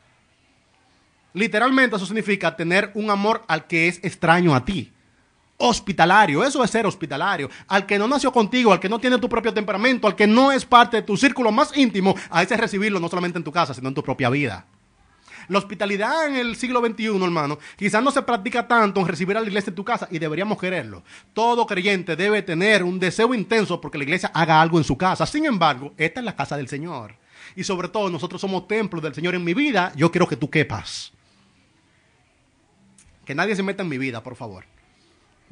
[1.33, 4.93] Literalmente eso significa tener un amor al que es extraño a ti
[5.61, 6.45] hospitalario.
[6.45, 7.49] Eso es ser hospitalario.
[7.69, 10.51] Al que no nació contigo, al que no tiene tu propio temperamento, al que no
[10.51, 13.75] es parte de tu círculo más íntimo, a ese recibirlo no solamente en tu casa,
[13.75, 14.67] sino en tu propia vida.
[15.49, 19.41] La hospitalidad en el siglo XXI, hermano, quizás no se practica tanto en recibir a
[19.41, 21.03] la iglesia en tu casa y deberíamos quererlo.
[21.33, 25.27] Todo creyente debe tener un deseo intenso porque la iglesia haga algo en su casa.
[25.27, 27.17] Sin embargo, esta es la casa del Señor.
[27.57, 29.93] Y sobre todo, nosotros somos templos del Señor en mi vida.
[29.97, 31.13] Yo quiero que tú quepas.
[33.25, 34.65] Que nadie se meta en mi vida, por favor.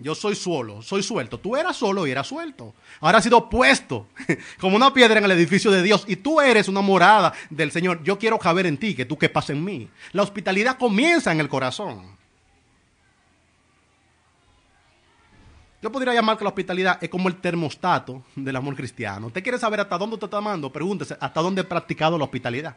[0.01, 1.39] Yo soy solo, soy suelto.
[1.39, 2.73] Tú eras solo y eras suelto.
[3.01, 4.07] Ahora has sido puesto
[4.61, 8.03] como una piedra en el edificio de Dios y tú eres una morada del Señor.
[8.05, 9.89] Yo quiero caber en ti, que tú quepas en mí.
[10.13, 12.17] La hospitalidad comienza en el corazón.
[15.83, 19.29] Yo podría llamar que la hospitalidad es como el termostato del amor cristiano.
[19.29, 20.73] ¿Usted quiere saber hasta dónde usted está amando?
[20.73, 22.75] Pregúntese, ¿hasta dónde he practicado la hospitalidad?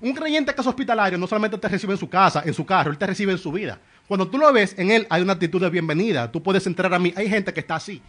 [0.00, 2.90] Un creyente que es hospitalario no solamente te recibe en su casa, en su carro,
[2.90, 3.80] él te recibe en su vida.
[4.08, 6.32] Cuando tú lo ves, en él hay una actitud de bienvenida.
[6.32, 7.12] Tú puedes entrar a mí.
[7.14, 8.02] Hay gente que está así,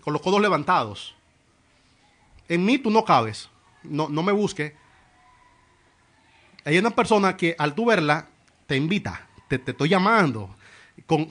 [0.00, 1.14] con los codos levantados.
[2.48, 3.50] En mí tú no cabes.
[3.82, 4.72] No, no me busques.
[6.64, 8.28] Hay una persona que al tú verla,
[8.66, 9.28] te invita.
[9.46, 10.56] Te, estoy llamando.
[11.06, 11.30] Con,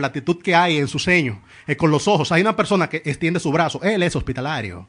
[0.00, 2.32] la actitud que hay en su ceño, eh, con los ojos.
[2.32, 3.82] Hay una persona que extiende su brazo.
[3.82, 4.88] Él es hospitalario.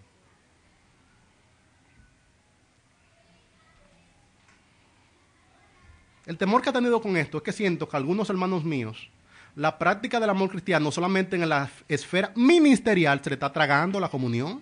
[6.26, 9.10] El temor que ha tenido con esto es que siento que algunos hermanos míos,
[9.56, 14.10] la práctica del amor cristiano solamente en la esfera ministerial se le está tragando la
[14.10, 14.62] comunión.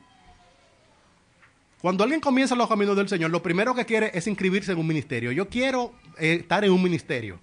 [1.82, 4.88] Cuando alguien comienza los caminos del Señor, lo primero que quiere es inscribirse en un
[4.88, 5.32] ministerio.
[5.32, 7.40] Yo quiero eh, estar en un ministerio.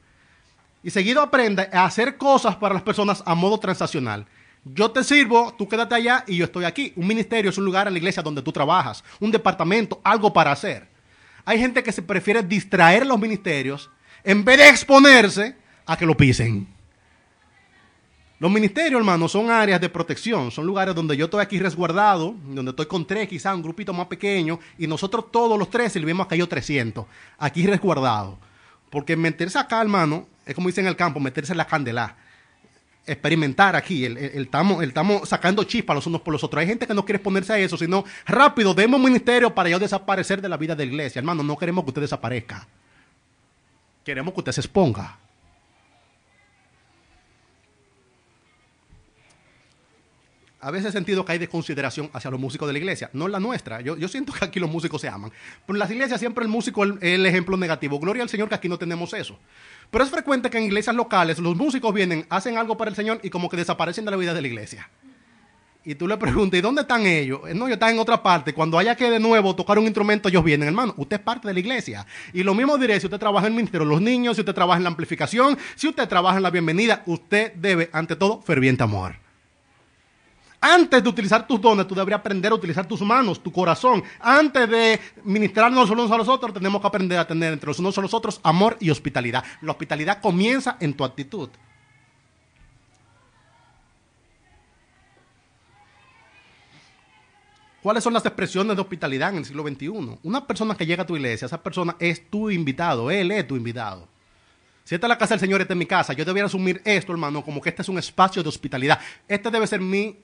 [0.82, 4.26] Y seguido aprende a hacer cosas para las personas a modo transaccional.
[4.64, 6.92] Yo te sirvo, tú quédate allá y yo estoy aquí.
[6.96, 10.52] Un ministerio es un lugar en la iglesia donde tú trabajas, un departamento, algo para
[10.52, 10.88] hacer.
[11.44, 13.90] Hay gente que se prefiere distraer los ministerios
[14.24, 15.54] en vez de exponerse
[15.86, 16.66] a que lo pisen.
[18.40, 22.70] Los ministerios, hermano, son áreas de protección, son lugares donde yo estoy aquí resguardado, donde
[22.70, 26.36] estoy con tres, quizás un grupito más pequeño, y nosotros todos los tres sirvimos a
[26.36, 27.04] yo 300,
[27.36, 28.38] aquí resguardado.
[28.88, 32.16] Porque meterse acá, hermano, es como dicen en el campo, meterse en la candela.
[33.06, 36.62] Experimentar aquí, el, estamos, estamos sacando chispas los unos por los otros.
[36.62, 40.40] Hay gente que no quiere exponerse a eso, sino rápido, demos ministerio para yo desaparecer
[40.40, 41.18] de la vida de la iglesia.
[41.18, 42.66] Hermano, no queremos que usted desaparezca.
[44.04, 45.18] Queremos que usted se exponga.
[50.60, 53.40] a veces he sentido que hay desconsideración hacia los músicos de la iglesia, no la
[53.40, 53.80] nuestra.
[53.80, 55.32] Yo, yo siento que aquí los músicos se aman.
[55.66, 57.98] Pero en las iglesias siempre el músico es el, el ejemplo negativo.
[57.98, 59.38] Gloria al Señor que aquí no tenemos eso.
[59.90, 63.20] Pero es frecuente que en iglesias locales los músicos vienen, hacen algo para el Señor
[63.22, 64.90] y como que desaparecen de la vida de la iglesia.
[65.90, 67.40] Y tú le preguntas, ¿y dónde están ellos?
[67.52, 68.54] No, ellos están en otra parte.
[68.54, 70.68] Cuando haya que de nuevo tocar un instrumento, ellos vienen.
[70.68, 72.06] Hermano, usted es parte de la iglesia.
[72.32, 74.54] Y lo mismo diré si usted trabaja en el ministerio de los niños, si usted
[74.54, 78.84] trabaja en la amplificación, si usted trabaja en la bienvenida, usted debe, ante todo, ferviente
[78.84, 79.16] amor.
[80.60, 84.04] Antes de utilizar tus dones, tú deberías aprender a utilizar tus manos, tu corazón.
[84.20, 87.80] Antes de ministrarnos los unos a los otros, tenemos que aprender a tener entre los
[87.80, 89.42] unos a los otros amor y hospitalidad.
[89.60, 91.48] La hospitalidad comienza en tu actitud.
[97.82, 100.18] ¿Cuáles son las expresiones de hospitalidad en el siglo XXI?
[100.22, 103.56] Una persona que llega a tu iglesia, esa persona es tu invitado, él es tu
[103.56, 104.06] invitado.
[104.84, 107.12] Si esta es la casa del Señor, esta es mi casa, yo debería asumir esto,
[107.12, 109.00] hermano, como que este es un espacio de hospitalidad.
[109.26, 110.18] Este debe ser mi,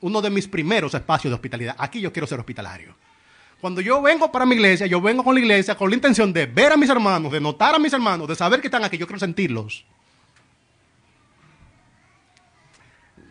[0.00, 1.76] uno de mis primeros espacios de hospitalidad.
[1.78, 2.94] Aquí yo quiero ser hospitalario.
[3.60, 6.46] Cuando yo vengo para mi iglesia, yo vengo con la iglesia con la intención de
[6.46, 9.06] ver a mis hermanos, de notar a mis hermanos, de saber que están aquí, yo
[9.06, 9.84] quiero sentirlos.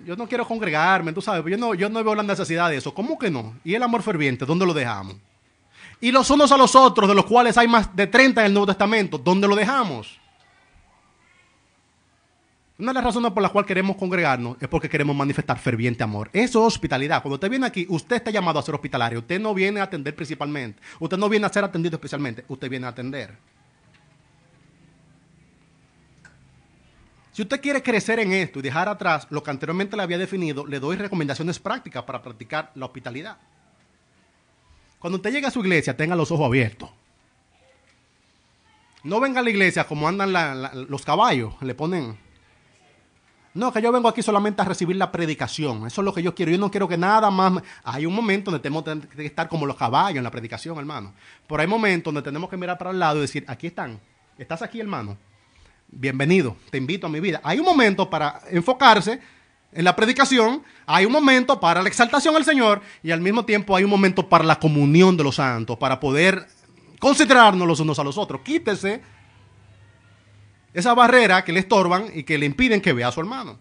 [0.06, 2.94] Yo no quiero congregarme, tú sabes, yo no, yo no veo la necesidad de eso.
[2.94, 3.56] ¿Cómo que no?
[3.64, 5.16] ¿Y el amor ferviente, dónde lo dejamos?
[6.00, 8.54] Y los unos a los otros, de los cuales hay más de 30 en el
[8.54, 10.20] Nuevo Testamento, ¿dónde lo dejamos?
[12.82, 16.32] Una de las razones por las cuales queremos congregarnos es porque queremos manifestar ferviente amor.
[16.34, 17.22] Eso es hospitalidad.
[17.22, 19.20] Cuando usted viene aquí, usted está llamado a ser hospitalario.
[19.20, 20.82] Usted no viene a atender principalmente.
[21.00, 22.44] Usted no viene a ser atendido especialmente.
[22.48, 23.38] Usted viene a atender.
[27.32, 30.66] Si usted quiere crecer en esto y dejar atrás lo que anteriormente le había definido,
[30.66, 33.38] le doy recomendaciones prácticas para practicar la hospitalidad.
[35.00, 36.90] Cuando usted llegue a su iglesia, tenga los ojos abiertos.
[39.04, 40.34] No venga a la iglesia como andan
[40.90, 42.18] los caballos, le ponen.
[43.54, 45.88] No, que yo vengo aquí solamente a recibir la predicación.
[45.88, 46.52] Eso es lo que yo quiero.
[46.52, 47.64] Yo no quiero que nada más.
[47.84, 51.14] Hay un momento donde tenemos que estar como los caballos en la predicación, hermano.
[51.48, 54.00] Pero hay momentos donde tenemos que mirar para el lado y decir: aquí están.
[54.38, 55.18] ¿Estás aquí, hermano?
[55.92, 57.42] Bienvenido, te invito a mi vida.
[57.44, 59.20] Hay un momento para enfocarse
[59.74, 63.76] en la predicación, hay un momento para la exaltación al Señor y al mismo tiempo
[63.76, 66.48] hay un momento para la comunión de los santos, para poder
[67.00, 68.42] considerarnos los unos a los otros.
[68.42, 69.02] Quítese
[70.74, 73.58] esa barrera que le estorban y que le impiden que vea a su hermano.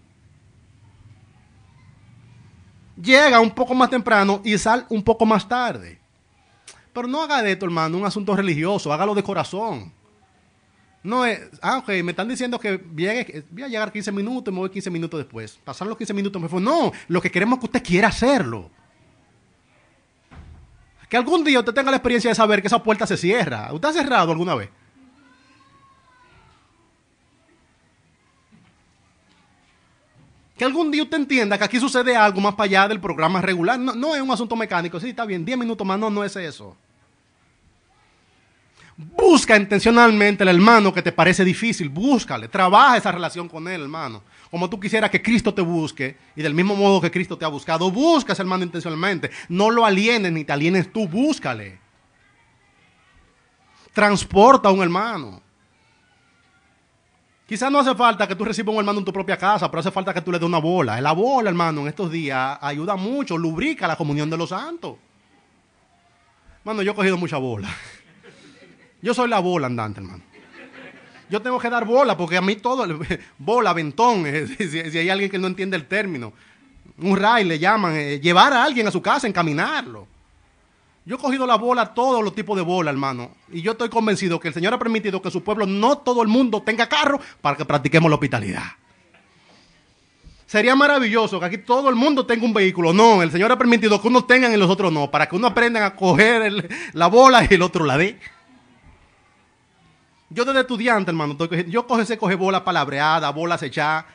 [3.01, 5.99] Llega un poco más temprano y sal un poco más tarde.
[6.93, 9.93] Pero no haga de esto, hermano, un asunto religioso, hágalo de corazón.
[11.03, 14.61] No es, ah, ok, me están diciendo que voy a llegar 15 minutos y me
[14.61, 15.59] voy 15 minutos después.
[15.65, 16.61] Pasaron los 15 minutos, me fue.
[16.61, 18.71] No, lo que queremos es que usted quiera hacerlo.
[21.09, 23.73] Que algún día usted tenga la experiencia de saber que esa puerta se cierra.
[23.73, 24.69] ¿Usted ha cerrado alguna vez?
[30.57, 33.81] Que algún día usted entienda que aquí sucede algo más para allá del programa regular.
[33.81, 35.01] No, no es un asunto mecánico.
[35.01, 35.99] Sí, está bien, 10 minutos más.
[35.99, 36.77] No, no es eso.
[39.03, 44.23] Busca intencionalmente el hermano que te parece difícil, búscale, trabaja esa relación con él, hermano.
[44.51, 47.49] Como tú quisieras que Cristo te busque y del mismo modo que Cristo te ha
[47.49, 49.31] buscado, busca ese hermano intencionalmente.
[49.49, 51.79] No lo alienes ni te alienes tú, búscale.
[53.95, 55.41] Transporta a un hermano.
[57.47, 59.91] Quizás no hace falta que tú recibas un hermano en tu propia casa, pero hace
[59.91, 61.01] falta que tú le des una bola.
[61.01, 64.97] La bola, hermano, en estos días ayuda mucho, lubrica la comunión de los santos.
[66.59, 67.69] Hermano, yo he cogido mucha bola.
[69.03, 70.23] Yo soy la bola andante, hermano.
[71.31, 72.87] Yo tengo que dar bola porque a mí todo,
[73.39, 74.25] bola, ventón,
[74.59, 76.33] si, hay alguien que no entiende el término.
[76.99, 80.07] Un ray le llaman, eh, llevar a alguien a su casa, encaminarlo.
[81.07, 83.31] Yo he cogido la bola, todos los tipos de bola, hermano.
[83.51, 86.29] Y yo estoy convencido que el Señor ha permitido que su pueblo, no todo el
[86.29, 88.65] mundo tenga carro para que practiquemos la hospitalidad.
[90.47, 92.93] Sería maravilloso que aquí todo el mundo tenga un vehículo.
[92.93, 95.47] No, el Señor ha permitido que unos tengan y los otros no, para que uno
[95.47, 98.19] aprendan a coger la bola y el otro la dé.
[100.33, 104.07] Yo desde estudiante, hermano, yo coge, se coge bola palabreada, bola acechada.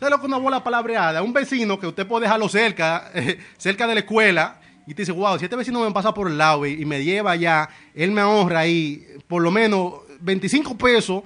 [0.00, 1.22] ¿Sabes lo que una bola palabreada?
[1.22, 3.12] Un vecino que usted puede dejarlo cerca,
[3.56, 6.36] cerca de la escuela, y te dice, wow, si este vecino me pasa por el
[6.36, 11.22] lado y, me lleva allá, él me ahorra ahí por lo menos 25 pesos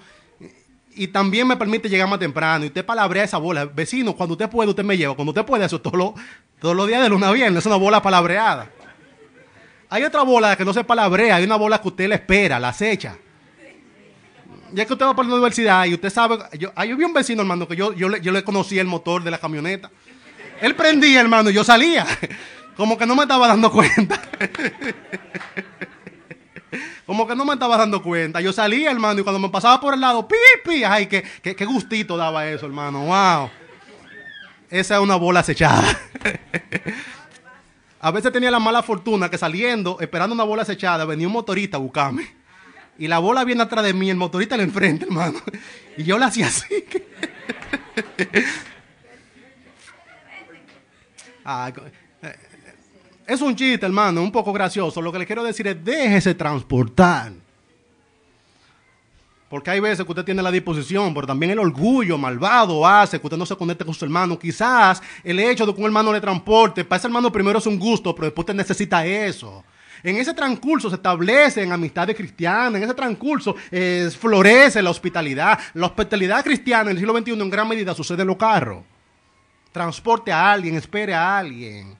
[0.94, 2.66] y también me permite llegar más temprano.
[2.66, 3.64] Y usted palabrea esa bola.
[3.64, 5.14] Vecino, cuando usted puede, usted me lleva.
[5.14, 6.14] Cuando usted puede, eso todos
[6.60, 8.70] todos los días de luna viernes, es una bola palabreada.
[9.90, 12.68] Hay otra bola que no se palabrea, hay una bola que usted le espera, la
[12.68, 13.16] acecha.
[14.72, 17.40] Ya que usted va para la universidad y usted sabe, yo, yo vi un vecino,
[17.40, 19.90] hermano, que yo, yo, le, yo le conocía el motor de la camioneta.
[20.60, 22.06] Él prendía, hermano, y yo salía.
[22.76, 24.20] Como que no me estaba dando cuenta.
[27.06, 28.42] Como que no me estaba dando cuenta.
[28.42, 31.64] Yo salía, hermano, y cuando me pasaba por el lado, pipi, ay, qué, qué, qué
[31.64, 33.06] gustito daba eso, hermano.
[33.06, 33.50] Wow.
[34.68, 35.98] Esa es una bola acechada.
[38.00, 41.76] a veces tenía la mala fortuna que saliendo, esperando una bola acechada, venía un motorista
[41.76, 42.28] a buscarme.
[42.98, 45.38] Y la bola viene atrás de mí, el motorista le enfrente, hermano.
[45.96, 46.84] Y yo la hacía así.
[51.50, 51.72] Ah,
[52.20, 52.36] eh,
[53.26, 55.00] es un chiste, hermano, un poco gracioso.
[55.00, 57.32] Lo que le quiero decir es, déjese transportar.
[59.48, 63.26] Porque hay veces que usted tiene la disposición, pero también el orgullo malvado hace que
[63.26, 64.38] usted no se conecte con su hermano.
[64.38, 67.78] Quizás el hecho de que un hermano le transporte, para ese hermano primero es un
[67.78, 69.64] gusto, pero después usted necesita eso.
[70.02, 75.58] En ese transcurso se establecen amistades cristianas, en ese transcurso eh, florece la hospitalidad.
[75.74, 78.84] La hospitalidad cristiana en el siglo XXI en gran medida sucede en los carros.
[79.72, 81.96] Transporte a alguien, espere a alguien.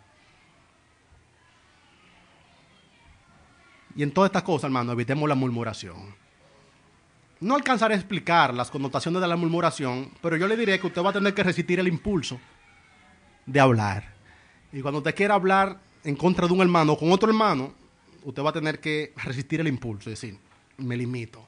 [3.96, 6.14] Y en todas estas cosas, hermano, evitemos la murmuración.
[7.40, 11.02] No alcanzaré a explicar las connotaciones de la murmuración, pero yo le diré que usted
[11.02, 12.40] va a tener que resistir el impulso
[13.46, 14.12] de hablar.
[14.72, 17.72] Y cuando usted quiera hablar en contra de un hermano o con otro hermano,
[18.24, 20.36] usted va a tener que resistir el impulso, es decir,
[20.78, 21.46] me limito.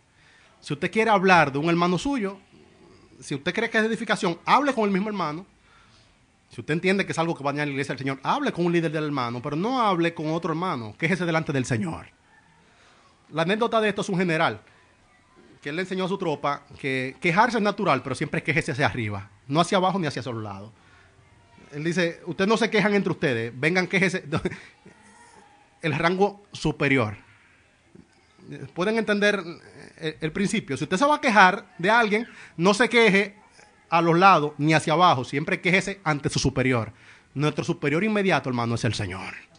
[0.61, 2.39] Si usted quiere hablar de un hermano suyo,
[3.21, 5.45] si usted cree que es edificación, hable con el mismo hermano.
[6.51, 8.53] Si usted entiende que es algo que va a dañar la iglesia del Señor, hable
[8.53, 12.07] con un líder del hermano, pero no hable con otro hermano, quéjese delante del Señor.
[13.31, 14.61] La anécdota de esto es un general
[15.61, 18.87] que él le enseñó a su tropa que quejarse es natural, pero siempre quejese hacia
[18.87, 20.71] arriba, no hacia abajo ni hacia los lados.
[21.73, 24.25] Él dice, ustedes no se quejan entre ustedes, vengan quejese
[25.83, 27.17] el rango superior.
[28.75, 29.43] Pueden entender
[29.99, 30.77] el, el, principio.
[30.77, 33.37] Si usted se va a quejar de alguien, no se queje
[33.91, 36.93] a los lados ni hacia abajo, siempre quejese ante su superior.
[37.35, 39.50] Nuestro superior inmediato, hermano, es el Señor.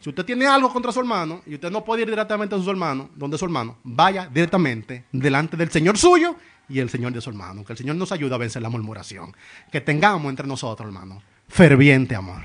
[0.00, 2.70] Si usted tiene algo contra su hermano y usted no puede ir directamente a su
[2.70, 6.36] hermano, donde su hermano, vaya directamente delante del Señor suyo
[6.70, 7.64] y el Señor de su hermano.
[7.64, 9.36] Que el Señor nos ayude a vencer la murmuración.
[9.70, 12.40] Que tengamos entre nosotros, hermano, ferviente amor.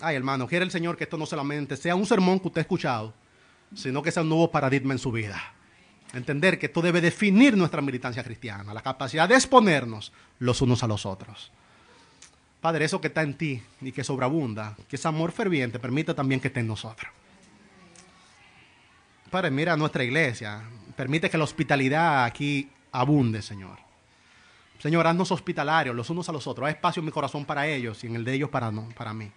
[0.00, 2.62] Ay, hermano, quiere el Señor que esto no solamente sea un sermón que usted ha
[2.62, 3.12] escuchado,
[3.74, 5.42] sino que sea un nuevo paradigma en su vida.
[6.12, 10.86] Entender que esto debe definir nuestra militancia cristiana, la capacidad de exponernos los unos a
[10.86, 11.50] los otros.
[12.60, 16.40] Padre, eso que está en ti y que sobreabunda, que ese amor ferviente permita también
[16.40, 17.10] que esté en nosotros.
[19.30, 20.62] Padre, mira nuestra iglesia,
[20.96, 23.78] permite que la hospitalidad aquí abunde, Señor.
[24.80, 26.66] Señor, haznos hospitalarios los unos a los otros.
[26.66, 29.12] Hay espacio en mi corazón para ellos y en el de ellos para, no, para
[29.12, 29.30] mí.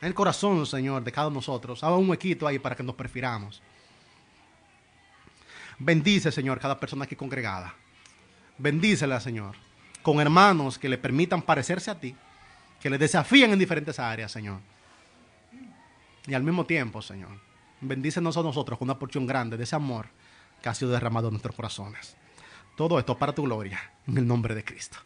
[0.00, 1.84] En el corazón, Señor, de cada uno de nosotros.
[1.84, 3.62] Haga un huequito ahí para que nos prefiramos.
[5.78, 7.74] Bendice, Señor, cada persona aquí congregada.
[8.58, 9.56] Bendícela, Señor,
[10.02, 12.14] con hermanos que le permitan parecerse a ti
[12.82, 14.58] que le desafíen en diferentes áreas, Señor.
[16.26, 17.30] Y al mismo tiempo, Señor,
[17.80, 20.06] bendícenos a nosotros con una porción grande de ese amor
[20.60, 22.16] que ha sido derramado en nuestros corazones.
[22.76, 24.98] Todo esto para tu gloria, en el nombre de Cristo.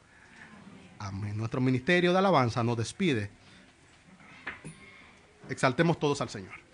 [0.99, 1.37] Amén.
[1.37, 3.31] Nuestro ministerio de alabanza nos despide.
[5.51, 6.66] Exaltemos todos al Señor.